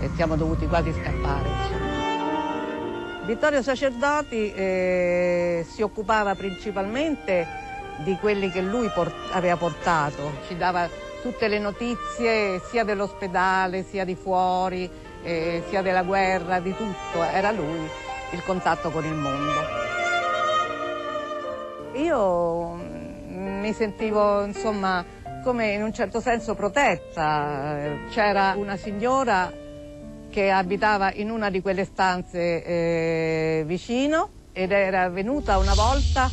eh, 0.00 0.10
siamo 0.14 0.36
dovuti 0.36 0.66
quasi 0.66 0.92
scappare. 0.92 1.86
Vittorio 3.24 3.62
Sacerdoti 3.62 4.52
eh, 4.54 5.66
si 5.68 5.82
occupava 5.82 6.34
principalmente 6.34 7.46
di 7.98 8.16
quelli 8.20 8.50
che 8.50 8.62
lui 8.62 8.88
port 8.94 9.14
aveva 9.32 9.56
portato, 9.56 10.38
ci 10.46 10.56
dava 10.56 10.88
tutte 11.20 11.48
le 11.48 11.58
notizie 11.58 12.60
sia 12.70 12.84
dell'ospedale 12.84 13.82
sia 13.82 14.04
di 14.04 14.14
fuori, 14.14 14.88
eh, 15.28 15.62
sia 15.68 15.82
della 15.82 16.02
guerra, 16.02 16.58
di 16.58 16.74
tutto, 16.74 17.22
era 17.22 17.50
lui 17.50 17.86
il 18.32 18.42
contatto 18.44 18.90
con 18.90 19.04
il 19.04 19.14
mondo. 19.14 19.86
Io 21.94 22.74
mm, 22.74 23.60
mi 23.60 23.72
sentivo 23.74 24.42
insomma 24.44 25.04
come 25.42 25.72
in 25.72 25.82
un 25.82 25.92
certo 25.92 26.20
senso 26.20 26.54
protetta, 26.54 27.76
c'era 28.10 28.54
una 28.56 28.76
signora 28.76 29.52
che 30.30 30.50
abitava 30.50 31.12
in 31.12 31.30
una 31.30 31.48
di 31.48 31.62
quelle 31.62 31.84
stanze 31.84 32.64
eh, 32.64 33.62
vicino 33.64 34.30
ed 34.52 34.72
era 34.72 35.08
venuta 35.08 35.56
una 35.58 35.74
volta 35.74 36.28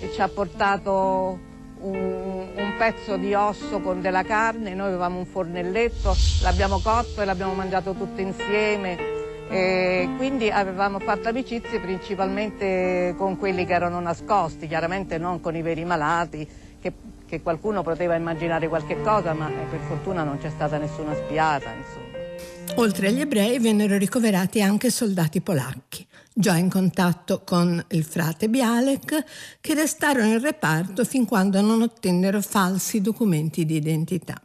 e 0.00 0.12
ci 0.12 0.20
ha 0.22 0.28
portato 0.28 1.45
un, 1.80 2.48
un, 2.54 2.74
pezzo 2.78 3.16
di 3.16 3.34
osso 3.34 3.80
con 3.80 4.00
della 4.00 4.22
carne, 4.22 4.74
noi 4.74 4.88
avevamo 4.88 5.18
un 5.18 5.26
fornelletto, 5.26 6.14
l'abbiamo 6.42 6.78
cotto 6.80 7.22
e 7.22 7.24
l'abbiamo 7.24 7.54
mangiato 7.54 7.92
tutto 7.92 8.20
insieme. 8.20 9.14
E 9.48 10.08
quindi 10.16 10.50
avevamo 10.50 10.98
fatto 10.98 11.28
amicizie 11.28 11.78
principalmente 11.78 13.14
con 13.16 13.38
quelli 13.38 13.64
che 13.64 13.74
erano 13.74 14.00
nascosti, 14.00 14.66
chiaramente 14.66 15.18
non 15.18 15.40
con 15.40 15.54
i 15.54 15.62
veri 15.62 15.84
malati, 15.84 16.48
che, 16.80 16.92
che 17.26 17.42
qualcuno 17.42 17.82
poteva 17.82 18.16
immaginare 18.16 18.66
qualche 18.66 19.00
cosa, 19.02 19.34
ma 19.34 19.48
eh, 19.48 19.66
per 19.70 19.80
fortuna 19.86 20.24
non 20.24 20.38
c'è 20.38 20.50
stata 20.50 20.78
nessuna 20.78 21.14
spiata. 21.14 21.70
Insomma. 21.70 22.80
Oltre 22.82 23.08
agli 23.08 23.20
ebrei 23.20 23.60
vennero 23.60 23.96
ricoverati 23.96 24.60
anche 24.60 24.90
soldati 24.90 25.40
polacchi 25.40 26.06
già 26.38 26.54
in 26.56 26.68
contatto 26.68 27.42
con 27.44 27.82
il 27.92 28.04
frate 28.04 28.50
Bialek, 28.50 29.24
che 29.58 29.72
restarono 29.72 30.26
in 30.26 30.40
reparto 30.40 31.02
fin 31.06 31.24
quando 31.24 31.62
non 31.62 31.80
ottennero 31.80 32.42
falsi 32.42 33.00
documenti 33.00 33.64
di 33.64 33.76
identità. 33.76 34.38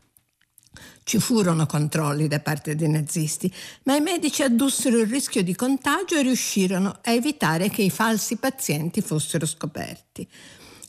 Ci 1.03 1.19
furono 1.19 1.65
controlli 1.65 2.29
da 2.29 2.39
parte 2.39 2.77
dei 2.77 2.87
nazisti, 2.87 3.53
ma 3.83 3.97
i 3.97 4.01
medici 4.01 4.41
addussero 4.41 4.99
il 4.99 5.07
rischio 5.07 5.43
di 5.43 5.53
contagio 5.53 6.15
e 6.15 6.21
riuscirono 6.21 6.99
a 7.03 7.11
evitare 7.11 7.69
che 7.69 7.81
i 7.81 7.89
falsi 7.89 8.37
pazienti 8.37 9.01
fossero 9.01 9.45
scoperti. 9.45 10.25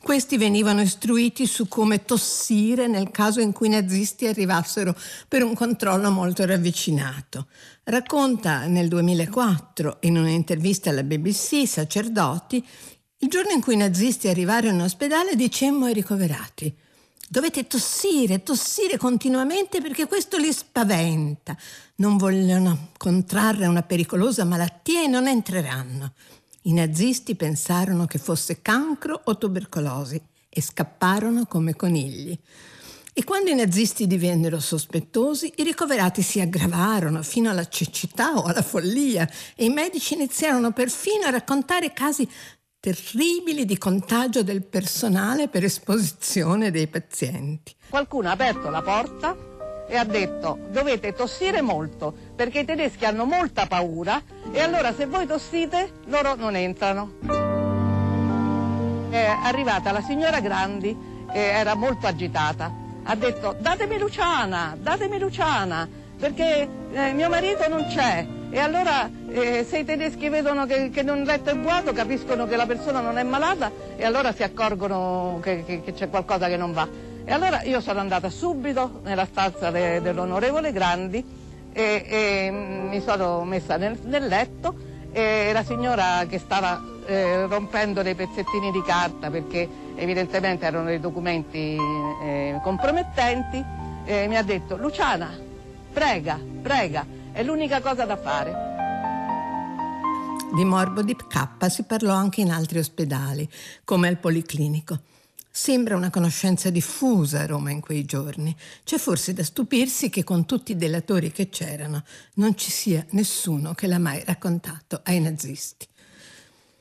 Questi 0.03 0.37
venivano 0.37 0.83
istruiti 0.83 1.47
su 1.47 1.69
come 1.69 2.05
tossire 2.05 2.89
nel 2.89 3.11
caso 3.11 3.41
in 3.41 3.53
cui 3.53 3.69
i 3.69 3.71
nazisti 3.71 4.27
arrivassero 4.27 4.95
per 5.29 5.45
un 5.45 5.55
controllo 5.55 6.11
molto 6.11 6.45
ravvicinato. 6.45 7.47
Racconta 7.85 8.67
nel 8.67 8.89
2004, 8.89 9.99
in 10.01 10.19
un'intervista 10.19 10.91
alla 10.91 11.05
BBC, 11.05 11.67
Sacerdoti, 11.67 12.67
il 13.19 13.29
giorno 13.29 13.53
in 13.53 13.61
cui 13.61 13.75
i 13.75 13.79
nazisti 13.79 14.29
arrivarono 14.29 14.75
in 14.75 14.81
ospedale 14.83 15.37
dicemmo 15.37 15.87
ai 15.87 15.95
ricoverati 15.95 16.75
Dovete 17.33 17.67
tossire, 17.67 18.43
tossire 18.43 18.99
continuamente 18.99 19.81
perché 19.81 20.07
questo 20.07 20.37
li 20.37 20.53
spaventa. 20.53 21.57
Non 21.95 22.19
vogliono 22.19 22.91
contrarre 22.99 23.65
una 23.65 23.83
pericolosa 23.83 24.45
malattia 24.45 25.03
e 25.03 25.07
non 25.07 25.27
entreranno. 25.27 26.13
I 26.63 26.73
nazisti 26.73 27.35
pensarono 27.35 28.07
che 28.07 28.19
fosse 28.19 28.63
cancro 28.63 29.21
o 29.25 29.37
tubercolosi 29.37 30.21
e 30.49 30.63
scapparono 30.63 31.47
come 31.47 31.75
conigli. 31.75 32.39
E 33.15 33.25
quando 33.25 33.51
i 33.51 33.55
nazisti 33.55 34.07
divennero 34.07 34.61
sospettosi, 34.61 35.53
i 35.57 35.65
ricoverati 35.65 36.23
si 36.23 36.41
aggravarono 36.41 37.23
fino 37.23 37.51
alla 37.51 37.67
cecità 37.67 38.37
o 38.37 38.45
alla 38.45 38.63
follia 38.63 39.29
e 39.57 39.65
i 39.65 39.71
medici 39.71 40.15
iniziarono 40.15 40.71
perfino 40.71 41.27
a 41.27 41.31
raccontare 41.31 41.93
casi 41.93 42.29
terribili 42.79 43.65
di 43.65 43.77
contagio 43.77 44.43
del 44.43 44.63
personale 44.63 45.49
per 45.49 45.65
esposizione 45.65 46.71
dei 46.71 46.87
pazienti. 46.87 47.75
Qualcuno 47.89 48.29
ha 48.29 48.33
aperto 48.33 48.71
la 48.71 48.83
porta 48.83 49.52
e 49.87 49.97
ha 49.97 50.05
detto 50.05 50.59
dovete 50.69 51.13
tossire 51.13 51.61
molto 51.61 52.13
perché 52.35 52.61
i 52.61 52.65
tedeschi 52.65 53.05
hanno 53.05 53.25
molta 53.25 53.67
paura 53.67 54.21
e 54.51 54.61
allora 54.61 54.93
se 54.93 55.07
voi 55.07 55.27
tossite 55.27 55.93
loro 56.07 56.35
non 56.35 56.57
entrano. 56.57 57.13
È 59.11 59.37
arrivata 59.43 59.93
la 59.93 60.01
signora 60.01 60.41
Grandi 60.41 60.97
e 61.33 61.39
era 61.39 61.75
molto 61.75 62.07
agitata. 62.07 62.73
Ha 63.05 63.15
detto 63.15 63.57
datemi 63.59 63.99
Luciana, 63.99 64.77
datemi 64.79 65.19
Luciana 65.19 65.89
perché 66.19 66.69
eh, 66.93 67.13
mio 67.13 67.29
marito 67.29 67.69
non 67.69 67.87
c'è 67.89 68.27
e 68.51 68.59
allora 68.59 69.11
eh, 69.31 69.65
se 69.67 69.79
i 69.79 69.85
tedeschi 69.85 70.29
vedono 70.29 70.67
che, 70.67 70.91
che 70.91 71.01
un 71.01 71.23
letto 71.23 71.49
è 71.49 71.57
vuoto 71.57 71.95
capiscono 71.95 72.47
che 72.47 72.55
la 72.55 72.67
persona 72.67 73.01
non 73.01 73.17
è 73.17 73.23
malata 73.23 73.73
e 73.97 74.05
allora 74.05 74.33
si 74.33 74.43
accorgono 74.43 75.41
che, 75.43 75.65
che, 75.65 75.81
che 75.81 75.95
c'è 75.95 76.11
qualcosa 76.11 76.49
che 76.49 76.59
non 76.59 76.73
va. 76.73 76.87
E 77.25 77.33
allora 77.33 77.63
io 77.63 77.81
sono 77.81 78.01
andata 78.01 78.31
subito 78.31 79.01
nella 79.05 79.25
stanza 79.25 79.71
de, 79.71 80.01
dell'onorevole 80.01 80.73
Grandi 80.73 81.25
e, 81.73 82.05
e, 82.07 82.51
mi 82.51 83.01
sono 83.01 83.45
messa 83.45 83.77
nel, 83.77 83.99
nel, 84.05 84.27
letto 84.27 84.91
e 85.13 85.51
la 85.53 85.63
signora 85.63 86.25
che 86.29 86.39
stava 86.39 86.83
eh, 87.07 87.47
rompendo 87.47 88.03
dei 88.03 88.15
pezzettini 88.15 88.71
di 88.71 88.83
carta 88.83 89.31
perché 89.31 89.69
evidentemente 89.95 90.67
erano 90.67 90.87
dei 90.87 91.01
documenti 91.01 91.77
eh, 92.23 92.61
compromettenti 92.63 93.65
eh, 94.05 94.27
mi 94.27 94.37
ha 94.37 94.43
detto 94.43 94.77
Luciana 94.77 95.51
prega, 95.93 96.41
prega, 96.63 97.07
è 97.33 97.43
l'unica 97.43 97.81
cosa 97.81 98.05
da 98.05 98.17
fare. 98.17 98.71
Di 100.55 100.65
morbo 100.65 101.03
di 101.03 101.15
K 101.15 101.71
si 101.71 101.85
parlò 101.85 102.13
anche 102.13 102.41
in 102.41 102.51
altri 102.51 102.79
ospedali, 102.79 103.49
come 103.85 104.09
al 104.09 104.19
Policlinico. 104.19 104.99
Sembra 105.55 105.97
una 105.97 106.09
conoscenza 106.09 106.71
diffusa 106.71 107.41
a 107.41 107.47
Roma 107.47 107.71
in 107.71 107.81
quei 107.81 108.07
giorni. 108.07 108.57
C'è 108.85 108.97
forse 108.97 109.35
da 109.35 109.45
stupirsi 109.45 110.09
che 110.09 110.25
con 110.25 110.47
tutti 110.47 110.73
i 110.73 110.77
delatori 110.77 111.31
che 111.31 111.51
c'erano 111.51 112.05
non 112.37 112.57
ci 112.57 112.71
sia 112.71 113.05
nessuno 113.11 113.75
che 113.75 113.87
l'ha 113.87 113.99
mai 113.99 114.25
raccontato 114.25 115.03
ai 115.05 115.21
nazisti. 115.21 115.87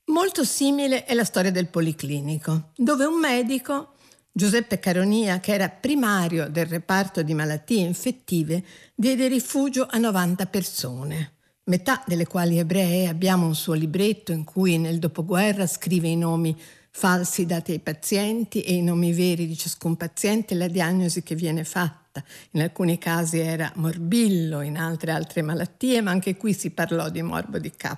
Molto 0.05 0.45
simile 0.45 1.03
è 1.03 1.13
la 1.13 1.25
storia 1.25 1.51
del 1.51 1.67
Policlinico, 1.67 2.69
dove 2.77 3.03
un 3.03 3.19
medico, 3.19 3.95
Giuseppe 4.31 4.79
Caronia, 4.79 5.41
che 5.41 5.51
era 5.51 5.67
primario 5.67 6.49
del 6.49 6.65
reparto 6.65 7.23
di 7.23 7.33
malattie 7.33 7.81
infettive, 7.83 8.63
diede 8.95 9.27
rifugio 9.27 9.85
a 9.89 9.97
90 9.97 10.45
persone. 10.45 11.33
metà 11.65 12.03
delle 12.07 12.25
quali 12.25 12.57
ebree, 12.57 13.07
abbiamo 13.07 13.45
un 13.45 13.55
suo 13.55 13.73
libretto 13.73 14.31
in 14.31 14.45
cui 14.45 14.77
nel 14.77 14.97
dopoguerra 14.97 15.67
scrive 15.67 16.07
i 16.07 16.17
nomi 16.17 16.57
falsi 16.91 17.45
dati 17.45 17.71
ai 17.71 17.79
pazienti 17.79 18.61
e 18.61 18.73
i 18.73 18.81
nomi 18.81 19.13
veri 19.13 19.47
di 19.47 19.57
ciascun 19.57 19.95
paziente, 19.95 20.53
la 20.53 20.67
diagnosi 20.67 21.23
che 21.23 21.35
viene 21.35 21.63
fatta. 21.63 22.23
In 22.51 22.61
alcuni 22.61 22.97
casi 22.97 23.39
era 23.39 23.71
morbillo, 23.75 24.61
in 24.61 24.77
altre 24.77 25.11
altre 25.11 25.41
malattie, 25.41 26.01
ma 26.01 26.11
anche 26.11 26.35
qui 26.35 26.53
si 26.53 26.69
parlò 26.71 27.09
di 27.09 27.21
morbo 27.21 27.57
di 27.57 27.71
K, 27.71 27.97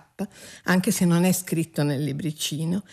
anche 0.66 0.92
se 0.92 1.06
non 1.06 1.26
è 1.26 1.32
scritto 1.32 1.84
nel 1.84 2.04
libricino 2.04 2.84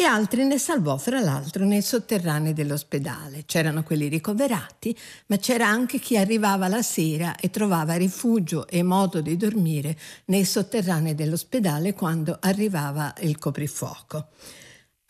e 0.00 0.04
altri 0.04 0.46
ne 0.46 0.56
salvò 0.56 0.96
fra 0.96 1.20
l'altro 1.20 1.66
nei 1.66 1.82
sotterranei 1.82 2.54
dell'ospedale. 2.54 3.44
C'erano 3.44 3.82
quelli 3.82 4.08
ricoverati, 4.08 4.96
ma 5.26 5.36
c'era 5.36 5.68
anche 5.68 5.98
chi 5.98 6.16
arrivava 6.16 6.68
la 6.68 6.80
sera 6.80 7.36
e 7.36 7.50
trovava 7.50 7.96
rifugio 7.96 8.66
e 8.66 8.82
modo 8.82 9.20
di 9.20 9.36
dormire 9.36 9.94
nei 10.26 10.46
sotterranei 10.46 11.14
dell'ospedale 11.14 11.92
quando 11.92 12.38
arrivava 12.40 13.12
il 13.20 13.36
coprifuoco. 13.36 14.28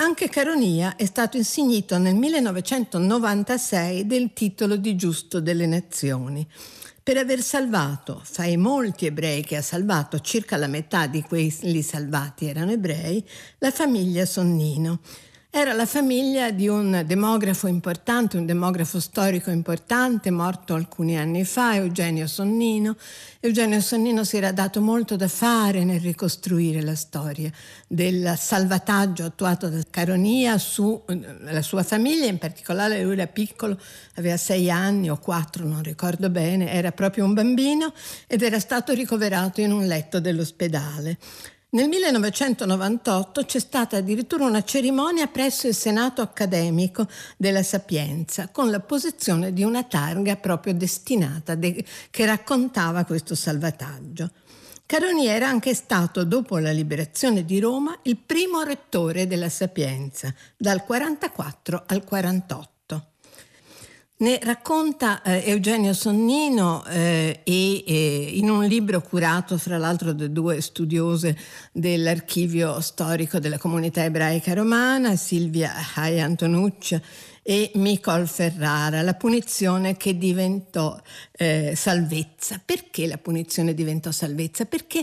Anche 0.01 0.31
Caronia 0.31 0.97
è 0.97 1.05
stato 1.05 1.37
insignito 1.37 1.99
nel 1.99 2.15
1996 2.15 4.07
del 4.07 4.33
titolo 4.33 4.77
di 4.77 4.97
giusto 4.97 5.41
delle 5.41 5.67
nazioni 5.67 6.49
per 7.03 7.19
aver 7.19 7.43
salvato, 7.43 8.19
fra 8.25 8.47
i 8.47 8.57
molti 8.57 9.05
ebrei 9.05 9.43
che 9.43 9.57
ha 9.57 9.63
salvato, 9.63 10.19
circa 10.21 10.57
la 10.57 10.69
metà 10.69 11.07
di 11.07 11.21
quelli 11.21 11.83
salvati 11.83 12.47
erano 12.47 12.71
ebrei, 12.71 13.23
la 13.59 13.71
famiglia 13.71 14.25
Sonnino. 14.25 15.01
Era 15.53 15.73
la 15.73 15.85
famiglia 15.85 16.53
di 16.53 16.69
un 16.69 17.03
demografo 17.05 17.67
importante, 17.67 18.37
un 18.37 18.47
demografo 18.47 19.01
storico 19.01 19.51
importante, 19.51 20.31
morto 20.31 20.75
alcuni 20.75 21.19
anni 21.19 21.45
fa, 21.45 21.75
Eugenio 21.75 22.29
Sonnino. 22.29 22.97
Eugenio 23.41 23.81
Sonnino 23.81 24.23
si 24.23 24.37
era 24.37 24.53
dato 24.53 24.81
molto 24.81 25.17
da 25.17 25.27
fare 25.27 25.83
nel 25.83 25.99
ricostruire 25.99 26.83
la 26.83 26.95
storia 26.95 27.51
del 27.89 28.35
salvataggio 28.39 29.25
attuato 29.25 29.69
da 29.69 29.81
Caronia 29.91 30.57
sulla 30.57 31.03
eh, 31.49 31.63
sua 31.63 31.83
famiglia, 31.83 32.27
in 32.27 32.39
particolare 32.39 33.03
lui 33.03 33.15
era 33.15 33.27
piccolo, 33.27 33.77
aveva 34.15 34.37
sei 34.37 34.71
anni 34.71 35.11
o 35.11 35.19
quattro, 35.19 35.67
non 35.67 35.83
ricordo 35.83 36.31
bene, 36.31 36.71
era 36.71 36.93
proprio 36.93 37.25
un 37.25 37.35
bambino 37.35 37.93
ed 38.29 38.43
era 38.43 38.61
stato 38.61 38.93
ricoverato 38.93 39.61
in 39.61 39.73
un 39.73 39.85
letto 39.85 40.21
dell'ospedale. 40.21 41.19
Nel 41.73 41.87
1998 41.87 43.45
c'è 43.45 43.61
stata 43.61 43.99
addirittura 43.99 44.45
una 44.45 44.65
cerimonia 44.65 45.29
presso 45.29 45.69
il 45.69 45.75
Senato 45.75 46.21
accademico 46.21 47.07
della 47.37 47.63
Sapienza 47.63 48.49
con 48.49 48.71
la 48.71 48.81
posizione 48.81 49.53
di 49.53 49.63
una 49.63 49.85
targa 49.85 50.35
proprio 50.35 50.75
destinata 50.75 51.55
de- 51.55 51.85
che 52.11 52.27
raccontava 52.27 53.05
questo 53.05 53.37
salvataggio. 53.37 54.33
Caroni 54.85 55.29
era 55.29 55.47
anche 55.47 55.73
stato, 55.75 56.25
dopo 56.25 56.59
la 56.59 56.73
liberazione 56.73 57.45
di 57.45 57.61
Roma, 57.61 57.97
il 58.03 58.17
primo 58.17 58.63
rettore 58.63 59.29
della 59.29 59.49
Sapienza, 59.49 60.35
dal 60.57 60.85
44 60.85 61.85
al 61.87 62.03
48. 62.03 62.80
Ne 64.21 64.39
racconta 64.43 65.23
eh, 65.23 65.45
Eugenio 65.47 65.95
Sonnino 65.95 66.85
eh, 66.85 67.41
e, 67.43 67.85
eh, 67.87 68.31
in 68.35 68.51
un 68.51 68.65
libro 68.65 69.01
curato 69.01 69.57
fra 69.57 69.79
l'altro 69.79 70.13
da 70.13 70.27
due 70.27 70.61
studiose 70.61 71.35
dell'archivio 71.73 72.83
storico 72.83 73.39
della 73.39 73.57
comunità 73.57 74.05
ebraica 74.05 74.53
romana, 74.53 75.17
Silvia 75.17 75.73
Hai 75.95 76.21
Antonuccia 76.21 77.01
e 77.43 77.71
Micol 77.77 78.29
Ferrara, 78.29 79.01
la 79.01 79.15
punizione 79.15 79.97
che 79.97 80.19
diventò 80.19 81.01
eh, 81.33 81.73
salvezza. 81.75 82.61
Perché 82.63 83.07
la 83.07 83.17
punizione 83.17 83.73
diventò 83.73 84.11
salvezza? 84.11 84.67
Perché 84.67 85.03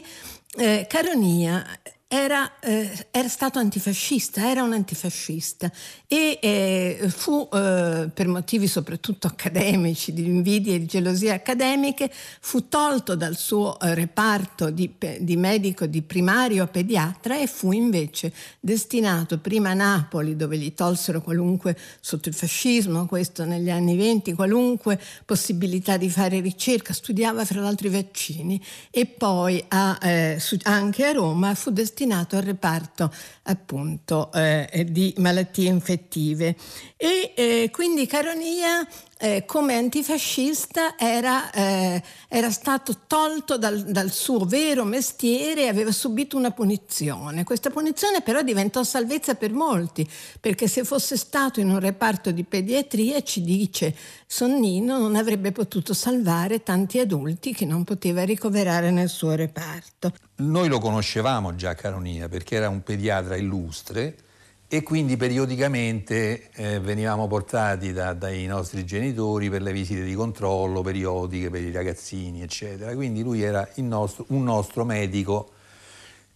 eh, 0.57 0.85
Caronia 0.87 1.65
era, 2.09 2.59
eh, 2.61 3.07
era, 3.11 3.27
stato 3.27 3.59
antifascista, 3.59 4.49
era 4.49 4.63
un 4.63 4.71
antifascista 4.71 5.69
e 6.07 6.39
eh, 6.41 7.09
fu, 7.09 7.49
eh, 7.51 8.09
per 8.13 8.27
motivi 8.29 8.67
soprattutto 8.67 9.27
accademici, 9.27 10.13
di 10.13 10.25
invidie 10.25 10.75
e 10.75 10.79
di 10.79 10.85
gelosie 10.85 11.33
accademiche, 11.33 12.09
fu 12.39 12.69
tolto 12.69 13.17
dal 13.17 13.35
suo 13.35 13.77
eh, 13.81 13.93
reparto 13.93 14.69
di, 14.69 14.89
di, 15.19 15.35
medico 15.35 15.85
di 15.85 16.01
primario 16.01 16.65
pediatra 16.67 17.37
e 17.37 17.47
fu 17.47 17.73
invece 17.73 18.31
destinato 18.61 19.39
prima 19.39 19.71
a 19.71 19.73
Napoli, 19.73 20.37
dove 20.37 20.57
gli 20.57 20.73
tolsero 20.73 21.21
qualunque, 21.21 21.77
sotto 21.99 22.29
il 22.29 22.35
fascismo, 22.35 23.05
questo 23.05 23.43
negli 23.43 23.69
anni 23.69 23.97
venti, 23.97 24.31
qualunque 24.31 24.97
possibilità 25.25 25.97
di 25.97 26.09
fare 26.09 26.39
ricerca, 26.39 26.93
studiava 26.93 27.43
fra 27.43 27.59
l'altro 27.59 27.87
i 27.87 27.91
vaccini, 27.91 28.63
e 28.91 29.05
poi 29.05 29.61
a, 29.67 29.97
eh, 30.01 30.41
anche 30.63 31.05
a 31.05 31.11
Roma 31.11 31.53
fu 31.53 31.69
destinato 31.69 31.95
destinato 31.97 32.35
al 32.35 32.43
reparto 32.43 33.11
appunto 33.43 34.31
eh, 34.31 34.85
di 34.87 35.15
malattie 35.17 35.67
infettive. 35.67 36.55
E 36.95 37.33
eh, 37.35 37.69
quindi 37.71 38.05
Caronia 38.05 38.87
eh, 39.19 39.45
come 39.45 39.75
antifascista 39.75 40.97
era, 40.97 41.51
eh, 41.51 42.01
era 42.27 42.51
stato 42.51 42.95
tolto 43.07 43.57
dal, 43.57 43.83
dal, 43.83 44.11
suo 44.11 44.45
vero 44.45 44.83
mestiere 44.83 45.63
e 45.63 45.67
aveva 45.67 45.91
subito 45.91 46.37
una 46.37 46.51
punizione. 46.51 47.43
Questa 47.43 47.69
punizione 47.69 48.21
però 48.21 48.41
diventò 48.41 48.83
salvezza 48.83 49.35
per 49.35 49.51
molti, 49.51 50.07
perché 50.39 50.67
se 50.67 50.83
fosse 50.83 51.17
stato 51.17 51.59
in 51.59 51.69
un 51.69 51.79
reparto 51.79 52.31
di 52.31 52.43
pediatria, 52.43 53.21
ci 53.23 53.41
dice 53.41 53.95
Sonnino, 54.25 54.97
non 54.97 55.15
avrebbe 55.15 55.51
potuto 55.51 55.93
salvare 55.93 56.63
tanti 56.63 56.99
adulti 56.99 57.53
che 57.53 57.65
non 57.65 57.83
poteva 57.83 58.23
ricoverare 58.23 58.91
nel 58.91 59.09
suo 59.09 59.33
reparto. 59.33 60.13
Noi 60.37 60.67
lo 60.67 60.79
conoscevamo 60.79 61.55
già 61.55 61.73
Caronia 61.73 62.29
perché 62.29 62.55
era 62.55 62.69
un 62.69 62.83
pediatra 62.83 63.35
illustre 63.35 64.25
e 64.69 64.83
quindi 64.83 65.15
periodicamente 65.15 66.49
eh, 66.51 66.79
venivamo 66.81 67.27
portati 67.27 67.93
da, 67.93 68.13
dai 68.13 68.45
nostri 68.47 68.85
genitori 68.85 69.49
per 69.49 69.61
le 69.61 69.71
visite 69.71 70.03
di 70.03 70.13
controllo 70.13 70.81
periodiche 70.81 71.49
per 71.49 71.61
i 71.61 71.71
ragazzini, 71.71 72.41
eccetera. 72.41 72.93
Quindi 72.93 73.23
lui 73.23 73.41
era 73.41 73.67
nostro, 73.75 74.25
un 74.29 74.43
nostro 74.43 74.83
medico 74.83 75.51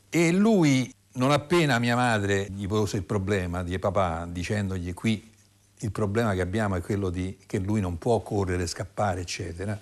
e 0.10 0.32
lui, 0.32 0.94
non 1.13 1.32
appena 1.32 1.78
mia 1.78 1.96
madre 1.98 2.48
gli 2.50 2.67
pose 2.67 2.96
il 2.96 3.04
problema 3.04 3.63
di 3.63 3.78
papà, 3.80 4.26
dicendogli 4.30 4.94
qui 4.94 5.30
il 5.80 5.91
problema 5.91 6.34
che 6.34 6.41
abbiamo 6.41 6.76
è 6.76 6.82
quello 6.82 7.10
di, 7.10 7.38
che 7.46 7.58
lui 7.60 7.82
non 7.82 7.98
può 7.98 8.22
correre, 8.22 8.67
scappare, 8.67 9.22
eccetera, 9.22 9.78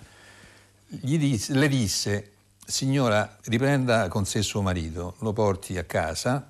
disse, 0.88 1.52
le 1.52 1.68
disse, 1.68 2.30
signora, 2.64 3.36
riprenda 3.44 4.08
con 4.08 4.24
sé 4.24 4.42
suo 4.42 4.62
marito, 4.62 5.14
lo 5.18 5.32
porti 5.32 5.76
a 5.78 5.84
casa 5.84 6.49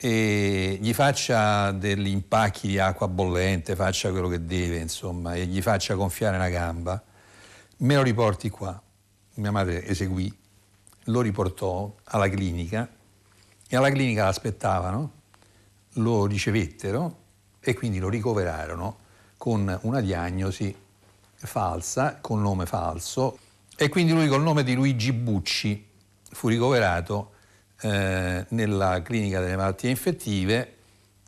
e 0.00 0.78
gli 0.80 0.94
faccia 0.94 1.72
degli 1.72 2.06
impacchi 2.06 2.68
di 2.68 2.78
acqua 2.78 3.08
bollente, 3.08 3.74
faccia 3.74 4.10
quello 4.10 4.28
che 4.28 4.44
deve, 4.44 4.78
insomma, 4.78 5.34
e 5.34 5.46
gli 5.46 5.60
faccia 5.60 5.94
gonfiare 5.94 6.36
una 6.36 6.48
gamba, 6.48 7.02
me 7.78 7.94
lo 7.96 8.02
riporti 8.02 8.48
qua. 8.48 8.80
Mia 9.34 9.50
madre 9.50 9.84
eseguì, 9.84 10.32
lo 11.04 11.20
riportò 11.20 11.92
alla 12.04 12.28
clinica 12.28 12.88
e 13.68 13.76
alla 13.76 13.90
clinica 13.90 14.24
l'aspettavano, 14.24 15.12
lo 15.94 16.26
ricevettero 16.26 17.16
e 17.60 17.74
quindi 17.74 17.98
lo 17.98 18.08
ricoverarono 18.08 18.98
con 19.36 19.78
una 19.82 20.00
diagnosi 20.00 20.74
falsa, 21.34 22.18
con 22.20 22.40
nome 22.40 22.66
falso, 22.66 23.38
e 23.76 23.88
quindi 23.88 24.12
lui 24.12 24.28
col 24.28 24.42
nome 24.42 24.62
di 24.62 24.74
Luigi 24.74 25.12
Bucci 25.12 25.86
fu 26.30 26.48
ricoverato 26.48 27.32
eh, 27.80 28.44
nella 28.48 29.02
clinica 29.02 29.40
delle 29.40 29.56
malattie 29.56 29.90
infettive 29.90 30.76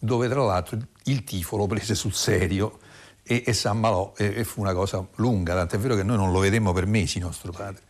dove 0.00 0.28
tra 0.28 0.42
l'altro 0.42 0.78
il 1.04 1.24
tifo 1.24 1.56
lo 1.56 1.66
prese 1.66 1.94
sul 1.94 2.14
serio 2.14 2.78
e, 3.22 3.44
e 3.46 3.52
si 3.52 3.68
ammalò 3.68 4.12
e, 4.16 4.32
e, 4.36 4.44
fu 4.44 4.60
una 4.60 4.72
cosa 4.72 5.06
lunga, 5.16 5.54
tant'è 5.54 5.78
vero 5.78 5.94
che 5.94 6.02
noi 6.02 6.16
non 6.16 6.32
lo 6.32 6.40
vedemmo 6.40 6.72
per 6.72 6.86
mesi 6.86 7.18
nostro 7.18 7.52
padre. 7.52 7.82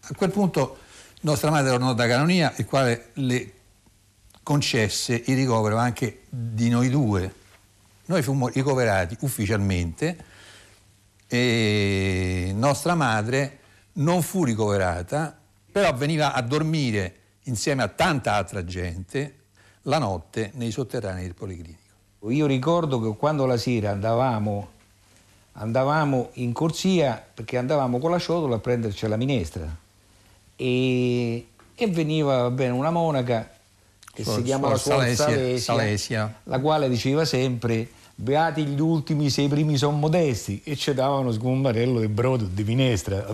A 0.00 0.14
quel 0.14 0.30
punto 0.30 0.78
nostra 1.22 1.50
madre 1.50 1.70
tornò 1.70 1.92
da 1.94 2.06
Canonia, 2.06 2.52
il 2.56 2.64
quale 2.64 3.10
le 3.14 3.52
concesse 4.42 5.22
il 5.26 5.36
ricovero 5.36 5.76
anche 5.76 6.22
di 6.28 6.70
noi 6.70 6.88
due. 6.88 7.34
Noi 8.06 8.22
fummo 8.22 8.48
ricoverati 8.48 9.16
ufficialmente 9.20 10.24
e 11.26 12.52
nostra 12.54 12.94
madre 12.94 13.58
non 13.94 14.22
fu 14.22 14.44
ricoverata, 14.44 15.38
però 15.70 15.92
veniva 15.92 16.32
a 16.32 16.40
dormire 16.40 17.14
insieme 17.48 17.82
a 17.82 17.88
tanta 17.88 18.34
altra 18.34 18.64
gente 18.64 19.34
la 19.82 19.98
notte 19.98 20.52
nei 20.54 20.70
sotterranei 20.70 21.24
del 21.24 21.34
Policlinico. 21.34 22.30
Io 22.30 22.46
ricordo 22.46 23.00
che 23.00 23.16
quando 23.16 23.46
la 23.46 23.56
sera 23.56 23.90
andavamo, 23.90 24.68
andavamo 25.52 26.30
in 26.34 26.52
corsia 26.52 27.24
perché 27.34 27.56
andavamo 27.56 27.98
con 27.98 28.10
la 28.10 28.18
ciotola 28.18 28.56
a 28.56 28.58
prenderci 28.58 29.06
la 29.08 29.16
minestra 29.16 29.76
e, 30.56 31.46
e 31.74 31.86
veniva 31.86 32.50
bene 32.50 32.72
una 32.72 32.90
monaca 32.90 33.50
che 34.12 34.24
Suor, 34.24 34.36
si 34.36 34.42
chiamava 34.42 34.76
Salesia, 34.76 35.24
Salesia, 35.24 35.58
Salesia, 35.58 36.40
la 36.44 36.60
quale 36.60 36.88
diceva 36.88 37.24
sempre 37.24 37.88
beati 38.14 38.64
gli 38.64 38.80
ultimi 38.80 39.30
se 39.30 39.42
i 39.42 39.48
primi 39.48 39.76
sono 39.76 39.96
modesti 39.96 40.60
e 40.64 40.74
ci 40.74 40.92
davano 40.92 41.32
un 41.40 41.62
barello 41.62 42.00
di 42.00 42.08
brodo 42.08 42.44
di 42.44 42.64
minestra. 42.64 43.26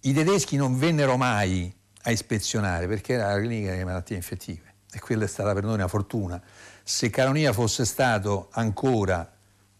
I 0.00 0.12
tedeschi 0.12 0.56
non 0.56 0.76
vennero 0.78 1.16
mai 1.16 1.72
a 2.02 2.10
ispezionare 2.10 2.86
perché 2.86 3.14
era 3.14 3.32
la 3.32 3.38
clinica 3.40 3.70
delle 3.70 3.84
malattie 3.84 4.16
infettive 4.16 4.74
e 4.90 5.00
quella 5.00 5.24
è 5.24 5.28
stata 5.28 5.52
per 5.52 5.64
noi 5.64 5.74
una 5.74 5.88
fortuna. 5.88 6.40
Se 6.82 7.10
Caronia 7.10 7.52
fosse 7.52 7.84
stato 7.84 8.48
ancora, 8.52 9.30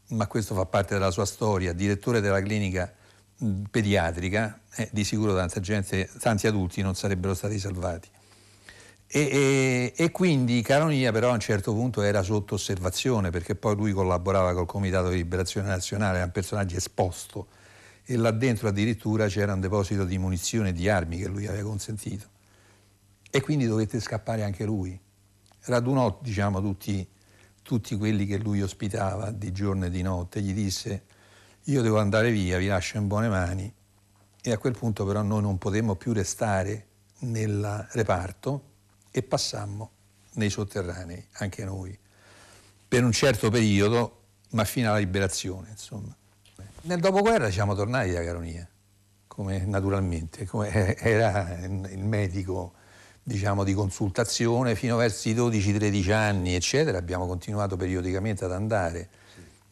ma 0.08 0.26
questo 0.26 0.54
fa 0.54 0.66
parte 0.66 0.94
della 0.94 1.10
sua 1.10 1.24
storia, 1.24 1.72
direttore 1.72 2.20
della 2.20 2.42
clinica 2.42 2.92
pediatrica, 3.70 4.60
eh, 4.74 4.88
di 4.92 5.04
sicuro 5.04 5.34
tanta 5.34 5.60
gente, 5.60 6.10
tanti 6.18 6.46
adulti 6.46 6.82
non 6.82 6.94
sarebbero 6.94 7.34
stati 7.34 7.58
salvati. 7.58 8.08
E, 9.10 9.20
e, 9.20 9.92
e, 9.96 10.10
quindi 10.10 10.60
Caronia 10.60 11.10
però 11.12 11.30
a 11.30 11.32
un 11.32 11.40
certo 11.40 11.72
punto 11.72 12.02
era 12.02 12.20
sotto 12.22 12.56
osservazione 12.56 13.30
perché 13.30 13.54
poi 13.54 13.74
lui 13.74 13.92
collaborava 13.92 14.52
col 14.52 14.66
Comitato 14.66 15.08
di 15.08 15.16
Liberazione 15.16 15.68
Nazionale, 15.68 16.16
era 16.16 16.26
un 16.26 16.32
personaggio 16.32 16.76
esposto 16.76 17.46
e 18.10 18.16
là 18.16 18.30
dentro 18.30 18.68
addirittura 18.68 19.26
c'era 19.26 19.52
un 19.52 19.60
deposito 19.60 20.06
di 20.06 20.16
munizioni 20.16 20.70
e 20.70 20.72
di 20.72 20.88
armi 20.88 21.18
che 21.18 21.28
lui 21.28 21.46
aveva 21.46 21.68
consentito. 21.68 22.26
E 23.30 23.42
quindi 23.42 23.66
dovette 23.66 24.00
scappare 24.00 24.44
anche 24.44 24.64
lui. 24.64 24.98
Radunò 25.64 26.18
diciamo, 26.22 26.62
tutti, 26.62 27.06
tutti 27.60 27.98
quelli 27.98 28.24
che 28.24 28.38
lui 28.38 28.62
ospitava 28.62 29.30
di 29.30 29.52
giorno 29.52 29.84
e 29.84 29.90
di 29.90 30.00
notte, 30.00 30.40
gli 30.40 30.54
disse 30.54 31.02
io 31.64 31.82
devo 31.82 31.98
andare 31.98 32.30
via, 32.30 32.56
vi 32.56 32.68
lascio 32.68 32.96
in 32.96 33.08
buone 33.08 33.28
mani 33.28 33.70
e 34.40 34.52
a 34.52 34.56
quel 34.56 34.72
punto 34.72 35.04
però 35.04 35.20
noi 35.20 35.42
non 35.42 35.58
potemmo 35.58 35.94
più 35.94 36.14
restare 36.14 36.86
nel 37.18 37.88
reparto 37.90 38.62
e 39.10 39.22
passammo 39.22 39.90
nei 40.34 40.48
sotterranei, 40.48 41.26
anche 41.32 41.62
noi, 41.62 41.98
per 42.88 43.04
un 43.04 43.12
certo 43.12 43.50
periodo, 43.50 44.22
ma 44.52 44.64
fino 44.64 44.88
alla 44.88 44.98
liberazione, 44.98 45.68
insomma. 45.72 46.16
Nel 46.82 47.00
dopoguerra 47.00 47.50
siamo 47.50 47.74
tornati 47.74 48.12
da 48.12 48.22
Caronia, 48.22 48.66
come 49.26 49.64
naturalmente, 49.66 50.46
come 50.46 50.94
era 50.96 51.58
il 51.60 52.04
medico 52.04 52.74
diciamo, 53.20 53.64
di 53.64 53.74
consultazione 53.74 54.76
fino 54.76 54.96
verso 54.96 55.28
i 55.28 55.34
12-13 55.34 56.12
anni, 56.12 56.54
eccetera, 56.54 56.96
abbiamo 56.96 57.26
continuato 57.26 57.76
periodicamente 57.76 58.44
ad 58.44 58.52
andare. 58.52 59.08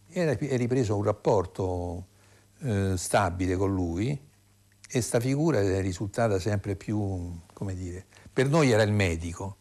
E 0.09 0.37
è 0.37 0.57
ripreso 0.57 0.97
un 0.97 1.05
rapporto 1.05 2.07
eh, 2.61 2.95
stabile 2.97 3.57
con 3.57 3.73
lui 3.73 4.19
e 4.89 5.01
sta 5.01 5.21
figura 5.21 5.61
è 5.61 5.81
risultata 5.81 6.39
sempre 6.41 6.75
più, 6.75 7.39
come 7.53 7.75
dire, 7.75 8.05
per 8.33 8.49
noi 8.49 8.73
era 8.73 8.83
il 8.83 8.93
medico. 8.93 9.57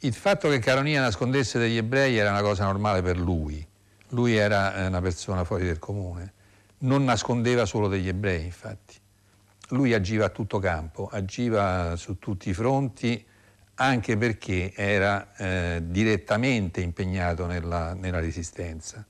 Il 0.00 0.14
fatto 0.14 0.48
che 0.48 0.58
Caronia 0.60 1.00
nascondesse 1.00 1.58
degli 1.58 1.76
ebrei 1.76 2.16
era 2.16 2.30
una 2.30 2.42
cosa 2.42 2.64
normale 2.64 3.02
per 3.02 3.18
lui. 3.18 3.66
Lui 4.10 4.36
era 4.36 4.76
eh, 4.76 4.86
una 4.86 5.00
persona 5.00 5.42
fuori 5.44 5.64
del 5.64 5.78
comune. 5.78 6.32
Non 6.82 7.04
nascondeva 7.04 7.64
solo 7.64 7.88
degli 7.88 8.08
ebrei, 8.08 8.44
infatti. 8.44 8.98
Lui 9.68 9.94
agiva 9.94 10.26
a 10.26 10.28
tutto 10.28 10.58
campo, 10.58 11.08
agiva 11.10 11.96
su 11.96 12.18
tutti 12.18 12.50
i 12.50 12.54
fronti, 12.54 13.24
anche 13.74 14.16
perché 14.16 14.72
era 14.74 15.34
eh, 15.36 15.82
direttamente 15.84 16.80
impegnato 16.80 17.46
nella, 17.46 17.94
nella 17.94 18.20
resistenza, 18.20 19.06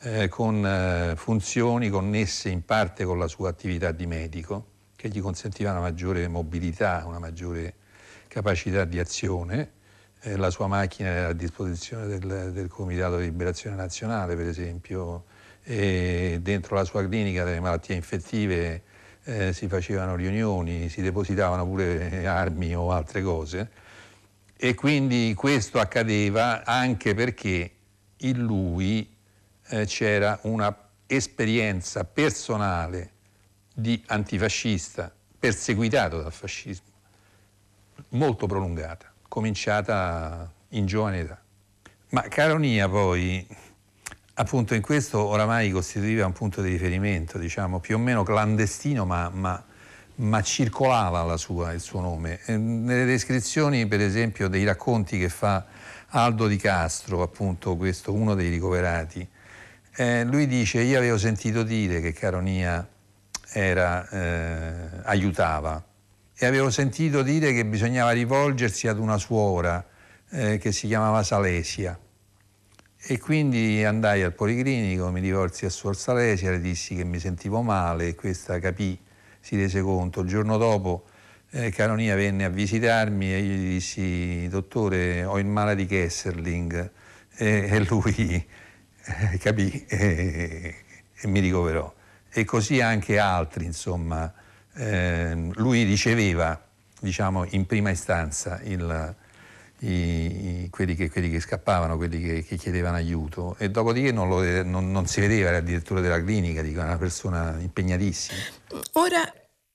eh, 0.00 0.28
con 0.28 0.66
eh, 0.66 1.14
funzioni 1.16 1.90
connesse 1.90 2.48
in 2.48 2.64
parte 2.64 3.04
con 3.04 3.18
la 3.18 3.28
sua 3.28 3.50
attività 3.50 3.92
di 3.92 4.06
medico, 4.06 4.66
che 4.96 5.08
gli 5.08 5.20
consentiva 5.20 5.70
una 5.70 5.80
maggiore 5.80 6.26
mobilità, 6.28 7.04
una 7.06 7.18
maggiore 7.18 7.74
capacità 8.28 8.84
di 8.84 8.98
azione, 8.98 9.72
eh, 10.20 10.36
la 10.36 10.50
sua 10.50 10.66
macchina 10.66 11.10
era 11.10 11.28
a 11.28 11.32
disposizione 11.34 12.06
del, 12.06 12.52
del, 12.52 12.68
Comitato 12.68 13.18
di 13.18 13.24
Liberazione 13.24 13.76
Nazionale, 13.76 14.34
per 14.34 14.46
esempio, 14.46 15.24
e 15.64 16.38
dentro 16.40 16.76
la 16.76 16.84
sua 16.84 17.04
clinica 17.06 17.42
delle 17.42 17.60
malattie 17.60 17.96
infettive 17.96 18.82
eh, 19.24 19.52
si 19.52 19.66
facevano 19.66 20.14
riunioni, 20.14 20.88
si 20.88 21.00
depositavano 21.00 21.66
pure 21.66 22.26
armi 22.26 22.76
o 22.76 22.92
altre 22.92 23.22
cose 23.22 23.70
e 24.56 24.74
quindi 24.74 25.34
questo 25.36 25.80
accadeva 25.80 26.64
anche 26.64 27.14
perché 27.14 27.70
in 28.18 28.38
lui 28.42 29.14
eh, 29.68 29.86
c'era 29.86 30.38
una 30.42 30.76
esperienza 31.06 32.04
personale 32.04 33.10
di 33.74 34.02
antifascista 34.06 35.12
perseguitato 35.38 36.22
dal 36.22 36.32
fascismo 36.32 36.92
molto 38.10 38.46
prolungata, 38.46 39.12
cominciata 39.28 40.50
in 40.70 40.86
giovane 40.86 41.20
età. 41.20 41.40
Ma 42.10 42.22
Caronia 42.22 42.88
poi, 42.88 43.46
appunto 44.34 44.74
in 44.74 44.82
questo 44.82 45.24
oramai 45.24 45.70
costituiva 45.70 46.26
un 46.26 46.32
punto 46.32 46.60
di 46.60 46.70
riferimento, 46.70 47.38
diciamo, 47.38 47.78
più 47.78 47.96
o 47.96 47.98
meno 47.98 48.22
clandestino, 48.22 49.04
ma, 49.04 49.28
ma, 49.30 49.62
ma 50.16 50.42
circolava 50.42 51.36
sua, 51.36 51.72
il 51.72 51.80
suo 51.80 52.00
nome. 52.00 52.40
E 52.44 52.56
nelle 52.56 53.04
descrizioni, 53.04 53.86
per 53.86 54.00
esempio, 54.00 54.48
dei 54.48 54.64
racconti 54.64 55.18
che 55.18 55.28
fa 55.28 55.64
Aldo 56.08 56.46
Di 56.46 56.56
Castro, 56.56 57.22
appunto 57.22 57.76
questo 57.76 58.12
uno 58.12 58.34
dei 58.34 58.50
ricoverati, 58.50 59.26
eh, 59.96 60.24
lui 60.24 60.46
dice, 60.46 60.80
io 60.80 60.98
avevo 60.98 61.18
sentito 61.18 61.62
dire 61.62 62.00
che 62.00 62.12
Caronia 62.12 62.86
era, 63.52 64.08
eh, 64.08 64.88
aiutava 65.04 65.82
e 66.36 66.46
avevo 66.46 66.70
sentito 66.70 67.22
dire 67.22 67.52
che 67.52 67.64
bisognava 67.64 68.10
rivolgersi 68.10 68.88
ad 68.88 68.98
una 68.98 69.18
suora 69.18 69.84
eh, 70.30 70.58
che 70.58 70.72
si 70.72 70.88
chiamava 70.88 71.22
Salesia. 71.22 71.96
E 73.06 73.18
quindi 73.18 73.84
andai 73.84 74.22
al 74.22 74.32
policlinico, 74.32 75.10
mi 75.10 75.20
rivolsi 75.20 75.66
a 75.66 75.68
Suor 75.68 75.94
Salesia, 75.94 76.52
le 76.52 76.58
dissi 76.58 76.94
che 76.94 77.04
mi 77.04 77.18
sentivo 77.18 77.60
male 77.60 78.08
e 78.08 78.14
questa 78.14 78.58
capì, 78.58 78.98
si 79.40 79.56
rese 79.56 79.82
conto. 79.82 80.22
Il 80.22 80.28
giorno 80.28 80.56
dopo 80.56 81.04
eh, 81.50 81.68
Caronia 81.68 82.14
venne 82.14 82.44
a 82.44 82.48
visitarmi 82.48 83.30
e 83.30 83.38
io 83.40 83.54
gli 83.56 83.68
dissi, 83.74 84.48
dottore, 84.48 85.22
ho 85.22 85.38
il 85.38 85.44
male 85.44 85.74
di 85.74 85.84
Kesserling 85.84 86.90
e, 87.36 87.68
e 87.70 87.84
lui 87.86 88.42
eh, 89.04 89.38
capì 89.38 89.84
e, 89.86 90.74
e 91.14 91.26
mi 91.28 91.40
ricoverò. 91.40 91.92
E 92.30 92.44
così 92.46 92.80
anche 92.80 93.18
altri, 93.18 93.66
insomma, 93.66 94.32
eh, 94.76 95.50
lui 95.56 95.82
riceveva 95.82 96.58
diciamo, 97.00 97.44
in 97.50 97.66
prima 97.66 97.90
istanza 97.90 98.60
il, 98.62 99.14
i, 99.88 100.64
i, 100.64 100.70
quelli, 100.70 100.94
che, 100.94 101.10
quelli, 101.10 101.30
che, 101.30 101.40
scappavano, 101.40 101.96
quelli 101.96 102.20
che, 102.20 102.44
che 102.44 102.56
chiedevano 102.56 102.96
aiuto 102.96 103.54
e 103.58 103.70
dopodiché 103.70 104.12
non, 104.12 104.28
lo, 104.28 104.42
non, 104.62 104.90
non, 104.90 105.06
si 105.06 105.20
vedeva, 105.20 105.48
era 105.48 105.58
il 105.58 105.64
direttore 105.64 106.00
della 106.00 106.22
clinica, 106.22 106.62
dico, 106.62 106.80
una 106.80 106.96
persona 106.96 107.56
impegnatissima. 107.60 108.38
Ora 108.92 109.22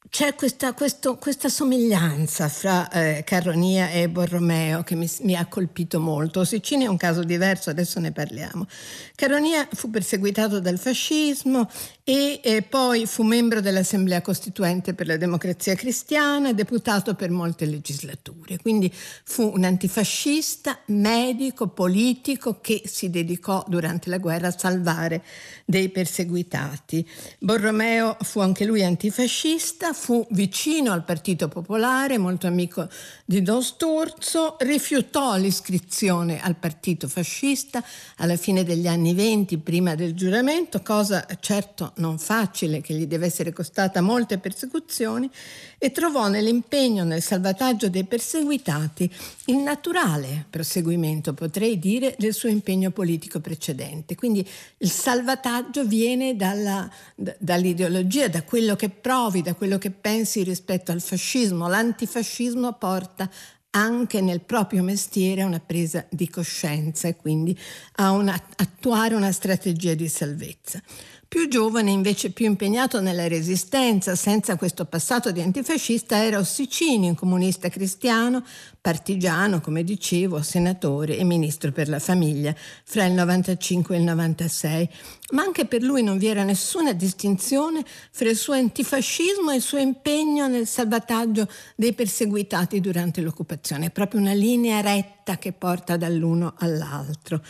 c'è 0.07 0.33
questa, 0.33 0.73
questo, 0.73 1.17
questa, 1.17 1.49
somiglianza 1.49 2.47
fra 2.47 2.89
eh, 2.89 3.23
Carronia 3.25 3.89
e 3.89 4.09
Borromeo 4.09 4.81
che 4.81 4.95
mi, 4.95 5.09
mi, 5.21 5.35
ha 5.35 5.45
colpito 5.45 5.99
molto. 5.99 6.45
Sicini 6.45 6.85
è 6.85 6.87
un 6.87 6.97
caso 6.97 7.23
diverso, 7.23 7.69
adesso 7.69 7.99
ne 7.99 8.11
parliamo. 8.11 8.65
Carronia 9.13 9.67
fu 9.71 9.89
perseguitato 9.89 10.59
dal 10.59 10.79
fascismo 10.79 11.69
e 12.03 12.39
eh, 12.41 12.61
poi 12.63 13.05
fu 13.05 13.21
membro 13.21 13.61
dell'Assemblea 13.61 14.21
Costituente 14.21 14.95
per 14.95 15.05
la 15.05 15.17
Democrazia 15.17 15.75
Cristiana, 15.75 16.53
deputato 16.53 17.13
per 17.13 17.29
molte 17.29 17.65
legislature. 17.65 18.57
Quindi 18.57 18.91
fu 19.23 19.51
un 19.53 19.63
antifascista, 19.63 20.79
medico, 20.87 21.67
politico 21.67 22.59
che 22.61 22.81
si 22.85 23.11
dedicò 23.11 23.63
durante 23.67 24.09
la 24.09 24.17
guerra 24.17 24.47
a 24.47 24.57
salvare 24.57 25.23
dei 25.65 25.89
perseguitati. 25.89 27.07
Borromeo 27.37 28.17
fu 28.21 28.39
anche 28.39 28.65
lui 28.65 28.83
antifascista, 28.83 29.88
fu 29.93 30.25
vicino 30.31 30.91
al 30.91 31.03
Partito 31.03 31.47
Popolare, 31.47 32.17
molto 32.17 32.47
amico 32.47 32.87
di 33.25 33.41
Don 33.41 33.61
Sturzo, 33.61 34.55
rifiutò 34.59 35.35
l'iscrizione 35.37 36.41
al 36.41 36.55
partito 36.55 37.07
fascista 37.07 37.83
alla 38.17 38.35
fine 38.35 38.63
degli 38.63 38.87
anni 38.87 39.13
venti, 39.13 39.57
prima 39.57 39.95
del 39.95 40.13
giuramento, 40.13 40.81
cosa 40.81 41.25
certo 41.39 41.93
non 41.97 42.17
facile 42.17 42.81
che 42.81 42.93
gli 42.93 43.05
deve 43.05 43.25
essere 43.25 43.53
costata 43.53 44.01
molte 44.01 44.37
persecuzioni, 44.37 45.29
e 45.77 45.91
trovò 45.91 46.27
nell'impegno 46.27 47.03
nel 47.03 47.21
salvataggio 47.21 47.89
dei 47.89 48.03
perseguitati 48.03 49.09
il 49.49 49.57
naturale 49.57 50.45
proseguimento, 50.49 51.33
potrei 51.33 51.79
dire, 51.79 52.15
del 52.17 52.33
suo 52.33 52.49
impegno 52.49 52.91
politico 52.91 53.39
precedente. 53.39 54.15
Quindi 54.15 54.47
il 54.77 54.89
salvataggio 54.89 55.85
viene 55.85 56.35
dalla, 56.35 56.89
d- 57.15 57.35
dall'ideologia, 57.39 58.27
da 58.27 58.43
quello 58.43 58.75
che 58.75 58.89
provi, 58.89 59.41
da 59.41 59.55
quello 59.55 59.77
che 59.77 59.89
pensi 59.91 60.43
rispetto 60.43 60.91
al 60.91 61.01
fascismo. 61.01 61.67
L'antifascismo 61.67 62.73
porta 62.73 63.29
anche 63.71 64.21
nel 64.21 64.41
proprio 64.41 64.83
mestiere 64.83 65.41
a 65.41 65.45
una 65.45 65.59
presa 65.59 66.05
di 66.09 66.29
coscienza 66.29 67.07
e 67.07 67.15
quindi 67.15 67.57
a 67.95 68.11
una, 68.11 68.33
attuare 68.55 69.15
una 69.15 69.31
strategia 69.31 69.93
di 69.93 70.07
salvezza. 70.07 70.81
Più 71.29 71.47
giovane, 71.47 71.91
invece 71.91 72.31
più 72.31 72.47
impegnato 72.47 73.01
nella 73.01 73.27
resistenza, 73.27 74.15
senza 74.15 74.55
questo 74.55 74.85
passato 74.85 75.31
di 75.31 75.41
antifascista, 75.41 76.23
era 76.23 76.39
Ossicini, 76.39 77.07
un 77.07 77.13
comunista 77.13 77.69
cristiano, 77.69 78.43
partigiano, 78.81 79.61
come 79.61 79.83
dicevo, 79.83 80.41
senatore 80.41 81.17
e 81.17 81.23
ministro 81.23 81.71
per 81.71 81.87
la 81.87 81.99
famiglia 81.99 82.55
fra 82.83 83.05
il 83.05 83.13
95 83.13 83.95
e 83.95 83.99
il 83.99 84.05
96. 84.05 84.89
Ma 85.33 85.43
anche 85.43 85.65
per 85.65 85.83
lui 85.83 86.01
non 86.01 86.17
vi 86.17 86.25
era 86.25 86.43
nessuna 86.43 86.93
distinzione 86.93 87.85
fra 88.09 88.27
il 88.27 88.35
suo 88.35 88.53
antifascismo 88.55 89.51
e 89.51 89.57
il 89.57 89.61
suo 89.61 89.77
impegno 89.77 90.47
nel 90.47 90.65
salvataggio 90.65 91.47
dei 91.75 91.93
perseguitati 91.93 92.79
durante 92.79 93.21
l'occupazione. 93.21 93.85
È 93.85 93.91
proprio 93.91 94.19
una 94.19 94.33
linea 94.33 94.81
retta 94.81 95.37
che 95.37 95.51
porta 95.51 95.95
dall'uno 95.95 96.55
all'altro. 96.57 97.43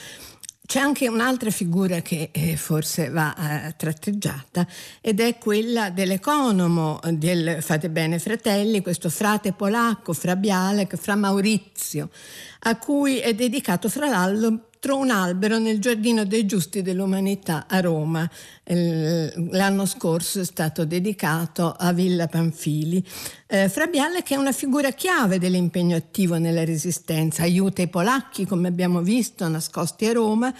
C'è 0.69 0.77
anche 0.77 1.07
un'altra 1.07 1.49
figura 1.49 2.03
che 2.03 2.29
eh, 2.31 2.55
forse 2.55 3.09
va 3.09 3.65
eh, 3.65 3.75
tratteggiata 3.75 4.67
ed 5.01 5.19
è 5.19 5.39
quella 5.39 5.89
dell'economo 5.89 6.99
del 7.09 7.57
Fate 7.63 7.89
Bene 7.89 8.19
Fratelli, 8.19 8.83
questo 8.83 9.09
frate 9.09 9.51
polacco, 9.51 10.13
fra 10.13 10.35
Bialek, 10.35 10.95
fra 10.95 11.15
Maurizio, 11.15 12.11
a 12.59 12.77
cui 12.77 13.17
è 13.17 13.33
dedicato 13.33 13.89
fra 13.89 14.09
l'altro 14.09 14.68
un 14.87 15.11
albero 15.11 15.59
nel 15.59 15.79
Giardino 15.79 16.23
dei 16.25 16.45
Giusti 16.45 16.81
dell'Umanità 16.81 17.65
a 17.67 17.81
Roma. 17.81 18.29
L'anno 18.63 19.85
scorso 19.85 20.39
è 20.39 20.45
stato 20.45 20.85
dedicato 20.85 21.75
a 21.77 21.91
Villa 21.91 22.27
Panfili. 22.27 23.03
Eh, 23.47 23.67
Frabiale 23.67 24.23
che 24.23 24.35
è 24.35 24.37
una 24.37 24.51
figura 24.51 24.91
chiave 24.91 25.37
dell'impegno 25.37 25.95
attivo 25.95 26.37
nella 26.37 26.63
resistenza, 26.63 27.43
aiuta 27.43 27.81
i 27.81 27.87
polacchi, 27.87 28.45
come 28.45 28.67
abbiamo 28.67 29.01
visto, 29.01 29.47
nascosti 29.47 30.05
a 30.05 30.13
Roma, 30.13 30.53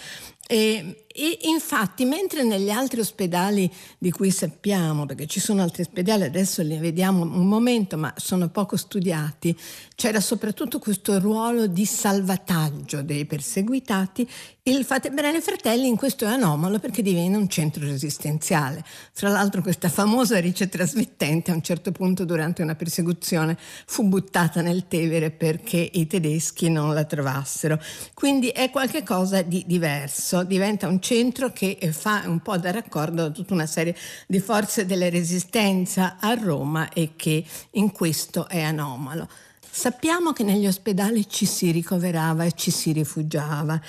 e, 0.46 1.04
e, 1.20 1.40
infatti, 1.42 2.06
mentre 2.06 2.44
negli 2.44 2.70
altri 2.70 3.00
ospedali 3.00 3.70
di 3.98 4.10
cui 4.10 4.30
sappiamo, 4.30 5.04
perché 5.04 5.26
ci 5.26 5.38
sono 5.38 5.60
altri 5.60 5.82
ospedali, 5.82 6.22
adesso 6.22 6.62
li 6.62 6.78
vediamo 6.78 7.24
un 7.24 7.46
momento, 7.46 7.98
ma 7.98 8.14
sono 8.16 8.48
poco 8.48 8.78
studiati, 8.78 9.54
c'era 9.94 10.18
soprattutto 10.18 10.78
questo 10.78 11.18
ruolo 11.18 11.66
di 11.66 11.84
salvataggio 11.84 13.02
dei 13.02 13.26
perseguitati, 13.26 14.26
il 14.62 14.84
Fate 14.84 15.10
Bene 15.10 15.40
Fratelli 15.40 15.88
in 15.88 15.96
questo 15.96 16.24
è 16.24 16.28
anomalo 16.28 16.78
perché 16.78 17.02
diventa 17.02 17.38
un 17.38 17.48
centro 17.48 17.84
resistenziale. 17.84 18.84
Fra 19.12 19.28
l'altro 19.28 19.62
questa 19.62 19.88
famosa 19.88 20.38
ricetrasmittente 20.38 21.50
a 21.50 21.54
un 21.54 21.62
certo 21.62 21.92
punto 21.92 22.24
durante 22.24 22.62
una 22.62 22.76
persecuzione 22.76 23.58
fu 23.86 24.04
buttata 24.04 24.60
nel 24.62 24.86
Tevere 24.86 25.30
perché 25.30 25.90
i 25.92 26.06
tedeschi 26.06 26.70
non 26.70 26.94
la 26.94 27.04
trovassero. 27.04 27.80
Quindi 28.14 28.48
è 28.48 28.70
qualcosa 28.70 29.42
di 29.42 29.64
diverso, 29.66 30.44
diventa 30.44 30.86
un 30.86 30.92
centro 30.92 31.09
che 31.52 31.78
fa 31.92 32.22
un 32.26 32.40
po' 32.40 32.56
da 32.56 32.70
raccordo 32.70 33.24
a 33.24 33.30
tutta 33.30 33.54
una 33.54 33.66
serie 33.66 33.96
di 34.28 34.38
forze 34.38 34.86
della 34.86 35.08
resistenza 35.08 36.18
a 36.20 36.34
Roma 36.34 36.88
e 36.90 37.12
che 37.16 37.44
in 37.72 37.90
questo 37.90 38.46
è 38.48 38.60
anomalo. 38.60 39.28
Sappiamo 39.72 40.32
che 40.32 40.44
negli 40.44 40.66
ospedali 40.66 41.28
ci 41.28 41.46
si 41.46 41.72
ricoverava 41.72 42.44
e 42.44 42.52
ci 42.52 42.70
si 42.70 42.92
rifugiava 42.92 43.80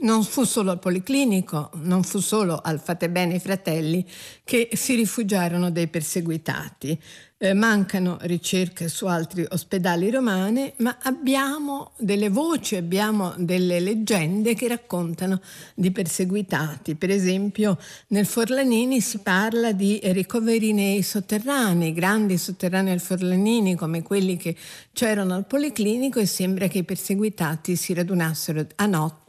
non 0.00 0.24
fu 0.24 0.44
solo 0.44 0.70
al 0.70 0.78
Policlinico, 0.78 1.70
non 1.74 2.02
fu 2.02 2.18
solo 2.20 2.58
al 2.62 2.80
Fate 2.80 3.10
Bene 3.10 3.34
i 3.34 3.40
Fratelli 3.40 4.06
che 4.44 4.70
si 4.72 4.94
rifugiarono 4.94 5.70
dei 5.70 5.88
perseguitati. 5.88 6.98
Eh, 7.44 7.54
mancano 7.54 8.18
ricerche 8.20 8.86
su 8.86 9.06
altri 9.06 9.44
ospedali 9.50 10.08
romani, 10.12 10.72
ma 10.76 10.98
abbiamo 11.02 11.90
delle 11.98 12.28
voci, 12.28 12.76
abbiamo 12.76 13.34
delle 13.36 13.80
leggende 13.80 14.54
che 14.54 14.68
raccontano 14.68 15.40
di 15.74 15.90
perseguitati. 15.90 16.94
Per 16.94 17.10
esempio, 17.10 17.78
nel 18.10 18.26
Forlanini 18.26 19.00
si 19.00 19.18
parla 19.18 19.72
di 19.72 19.98
ricoveri 20.04 20.72
nei 20.72 21.02
sotterranei, 21.02 21.92
grandi 21.92 22.38
sotterranei 22.38 22.92
al 22.92 23.00
Forlanini 23.00 23.74
come 23.74 24.02
quelli 24.02 24.36
che 24.36 24.54
c'erano 24.92 25.34
al 25.34 25.44
Policlinico 25.44 26.20
e 26.20 26.26
sembra 26.26 26.68
che 26.68 26.78
i 26.78 26.84
perseguitati 26.84 27.74
si 27.74 27.92
radunassero 27.92 28.64
a 28.76 28.86
notte 28.86 29.21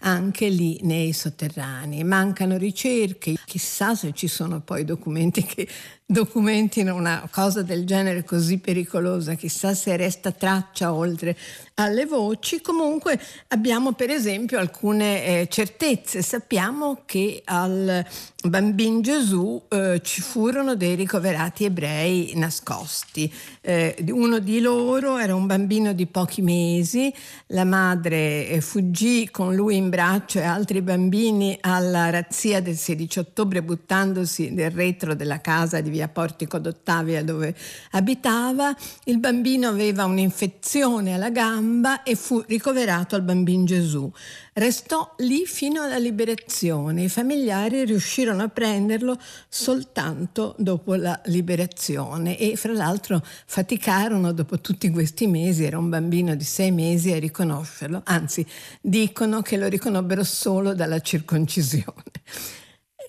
anche 0.00 0.48
lì 0.48 0.78
nei 0.82 1.12
sotterranei. 1.12 2.04
Mancano 2.04 2.56
ricerche, 2.56 3.34
chissà 3.44 3.94
se 3.94 4.12
ci 4.12 4.28
sono 4.28 4.60
poi 4.60 4.84
documenti 4.84 5.42
che 5.42 5.66
documentino 6.04 6.94
una 6.94 7.28
cosa 7.30 7.62
del 7.62 7.84
genere 7.84 8.24
così 8.24 8.58
pericolosa, 8.58 9.34
chissà 9.34 9.74
se 9.74 9.96
resta 9.96 10.32
traccia 10.32 10.92
oltre 10.92 11.36
alle 11.78 12.06
voci. 12.06 12.60
Comunque 12.60 13.20
abbiamo 13.48 13.92
per 13.92 14.10
esempio 14.10 14.58
alcune 14.58 15.24
eh, 15.24 15.48
certezze. 15.48 16.22
Sappiamo 16.22 17.02
che 17.04 17.42
al 17.44 18.04
bambino 18.44 19.00
Gesù 19.00 19.60
eh, 19.68 20.00
ci 20.02 20.20
furono 20.20 20.74
dei 20.74 20.94
ricoverati 20.94 21.64
ebrei 21.64 22.32
nascosti. 22.34 23.32
Eh, 23.60 23.96
uno 24.10 24.38
di 24.38 24.60
loro 24.60 25.18
era 25.18 25.34
un 25.34 25.46
bambino 25.46 25.92
di 25.92 26.06
pochi 26.06 26.42
mesi, 26.42 27.12
la 27.48 27.64
madre 27.64 28.48
eh, 28.48 28.60
fuggì 28.60 29.28
con 29.30 29.54
lui 29.54 29.76
in 29.76 29.88
braccio 29.88 30.38
e 30.38 30.42
altri 30.42 30.82
bambini 30.82 31.56
alla 31.60 32.10
razzia 32.10 32.60
del 32.60 32.76
16 32.76 33.18
ottobre 33.20 33.62
buttandosi 33.62 34.50
nel 34.50 34.70
retro 34.70 35.14
della 35.14 35.40
casa 35.40 35.80
di 35.80 35.90
via 35.90 36.08
Portico 36.08 36.58
d'Ottavia 36.58 37.22
dove 37.22 37.54
abitava. 37.92 38.74
Il 39.04 39.18
bambino 39.18 39.68
aveva 39.68 40.04
un'infezione 40.04 41.14
alla 41.14 41.30
gamba 41.30 41.66
gamba 41.68 42.02
e 42.02 42.14
fu 42.14 42.42
ricoverato 42.46 43.14
al 43.14 43.22
bambino 43.22 43.64
Gesù. 43.64 44.10
Restò 44.54 45.14
lì 45.18 45.44
fino 45.44 45.82
alla 45.82 45.98
liberazione. 45.98 47.04
I 47.04 47.08
familiari 47.10 47.84
riuscirono 47.84 48.42
a 48.42 48.48
prenderlo 48.48 49.18
soltanto 49.48 50.54
dopo 50.58 50.94
la 50.94 51.20
liberazione 51.26 52.38
e 52.38 52.56
fra 52.56 52.72
l'altro 52.72 53.22
faticarono 53.44 54.32
dopo 54.32 54.60
tutti 54.60 54.88
questi 54.90 55.26
mesi, 55.26 55.64
era 55.64 55.78
un 55.78 55.90
bambino 55.90 56.34
di 56.34 56.44
sei 56.44 56.72
mesi, 56.72 57.12
a 57.12 57.18
riconoscerlo. 57.18 58.00
Anzi, 58.04 58.44
dicono 58.80 59.42
che 59.42 59.58
lo 59.58 59.68
riconobbero 59.68 60.24
solo 60.24 60.74
dalla 60.74 61.00
circoncisione. 61.00 61.94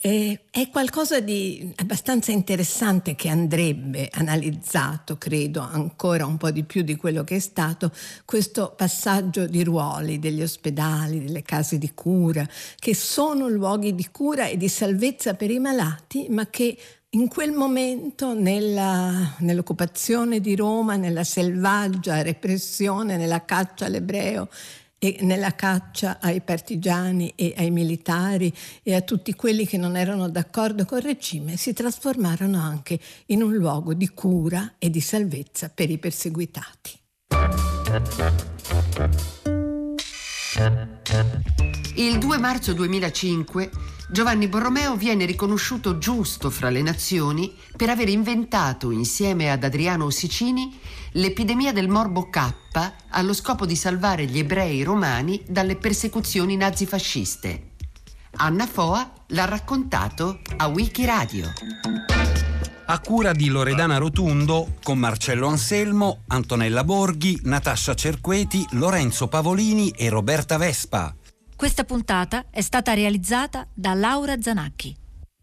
Eh, 0.02 0.44
è 0.50 0.70
qualcosa 0.70 1.20
di 1.20 1.74
abbastanza 1.76 2.32
interessante 2.32 3.16
che 3.16 3.28
andrebbe 3.28 4.08
analizzato, 4.14 5.18
credo, 5.18 5.60
ancora 5.60 6.26
un 6.26 6.38
po' 6.38 6.52
di 6.52 6.64
più 6.64 6.84
di 6.84 6.96
quello 6.96 7.26
che 7.26 7.36
è 7.36 7.40
stato 7.40 7.92
questo 8.24 8.74
passaggio 8.78 9.46
di 9.46 9.62
ruoli 9.62 10.18
degli 10.18 10.42
ospedali, 10.42 11.26
delle 11.26 11.42
case 11.42 11.78
di 11.78 11.92
cura, 11.94 12.48
che 12.78 12.96
sono 12.96 13.50
luoghi 13.50 13.94
di 13.94 14.08
cura 14.10 14.48
e 14.48 14.56
di 14.56 14.70
salvezza 14.70 15.34
per 15.34 15.52
i 15.52 15.60
malati, 15.60 16.28
ma 16.30 16.48
che 16.50 16.78
in 17.14 17.28
quel 17.28 17.52
momento, 17.52 18.34
nella, 18.34 19.36
nell'occupazione 19.40 20.40
di 20.40 20.56
Roma, 20.56 20.96
nella 20.96 21.24
selvaggia 21.26 22.22
repressione, 22.22 23.18
nella 23.18 23.44
caccia 23.44 23.86
all'ebreo, 23.86 24.48
e 25.00 25.18
nella 25.22 25.56
caccia 25.56 26.20
ai 26.20 26.42
partigiani 26.42 27.32
e 27.36 27.54
ai 27.58 27.72
militari 27.72 28.54
e 28.84 28.94
a 28.94 29.02
tutti 29.02 29.34
quelli 29.34 29.66
che 29.66 29.78
non 29.78 29.96
erano 29.96 30.30
d'accordo 30.30 30.86
col 30.86 31.02
regime 31.02 31.56
si 31.56 31.74
trasformarono 31.74 32.60
anche 32.62 33.00
in 33.28 33.42
un 33.42 33.54
luogo 33.54 33.94
di 33.94 34.10
cura 34.10 34.74
e 34.78 34.90
di 34.90 35.00
salvezza 35.00 35.72
per 35.74 35.90
i 35.90 35.98
perseguitati. 35.98 36.98
Il 41.94 42.18
2 42.18 42.38
marzo 42.40 42.74
2005 42.74 43.70
Giovanni 44.10 44.48
Borromeo 44.48 44.96
viene 44.96 45.26
riconosciuto 45.26 46.00
giusto 46.00 46.50
fra 46.50 46.72
le 46.72 46.82
nazioni 46.82 47.56
per 47.78 47.90
aver 47.90 48.10
inventato, 48.10 48.90
insieme 48.90 49.52
ad 49.52 49.64
Adriano 49.64 50.10
Sicini, 50.10 50.76
l'epidemia 51.12 51.72
del 51.72 51.88
morbo 51.88 52.32
K 52.32 52.52
allo 53.10 53.34
scopo 53.34 53.68
di 53.68 53.76
salvare 53.76 54.26
gli 54.26 54.40
ebrei 54.40 54.82
romani 54.82 55.44
dalle 55.48 55.76
persecuzioni 55.76 56.58
nazifasciste. 56.58 57.74
Anna 58.38 58.66
Foa 58.66 59.08
l'ha 59.28 59.46
raccontato 59.46 60.40
a 60.58 60.66
Wikiradio. 60.66 61.54
A 62.91 62.99
cura 63.02 63.34
di 63.34 63.49
Loredana 63.49 63.97
Rotundo, 63.97 64.73
con 64.82 64.97
Marcello 64.97 65.45
Anselmo, 65.45 66.23
Antonella 66.30 66.84
Borghi, 66.84 67.39
Natascia 67.43 67.93
Cerqueti, 67.93 68.65
Lorenzo 68.71 69.28
Pavolini 69.28 69.91
e 69.91 70.10
Roberta 70.10 70.58
Vespa. 70.58 71.15
Questa 71.56 71.84
puntata 71.84 72.45
è 72.49 72.62
stata 72.62 72.93
realizzata 72.93 73.67
da 73.75 73.93
Laura 73.93 74.41
Zanacchi. 74.41 74.97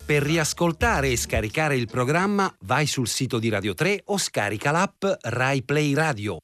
Per 0.05 0.23
riascoltare 0.25 1.11
e 1.11 1.17
scaricare 1.17 1.77
il 1.77 1.87
programma 1.87 2.53
vai 2.65 2.89
sul 2.89 3.07
sito 3.07 3.39
di 3.39 3.49
Radio 3.49 3.75
3 3.75 4.03
o 4.07 4.19
scarica 4.19 4.73
l'app 4.73 5.05
Rai 5.21 5.63
Play 5.63 5.95
Radio. 5.95 6.39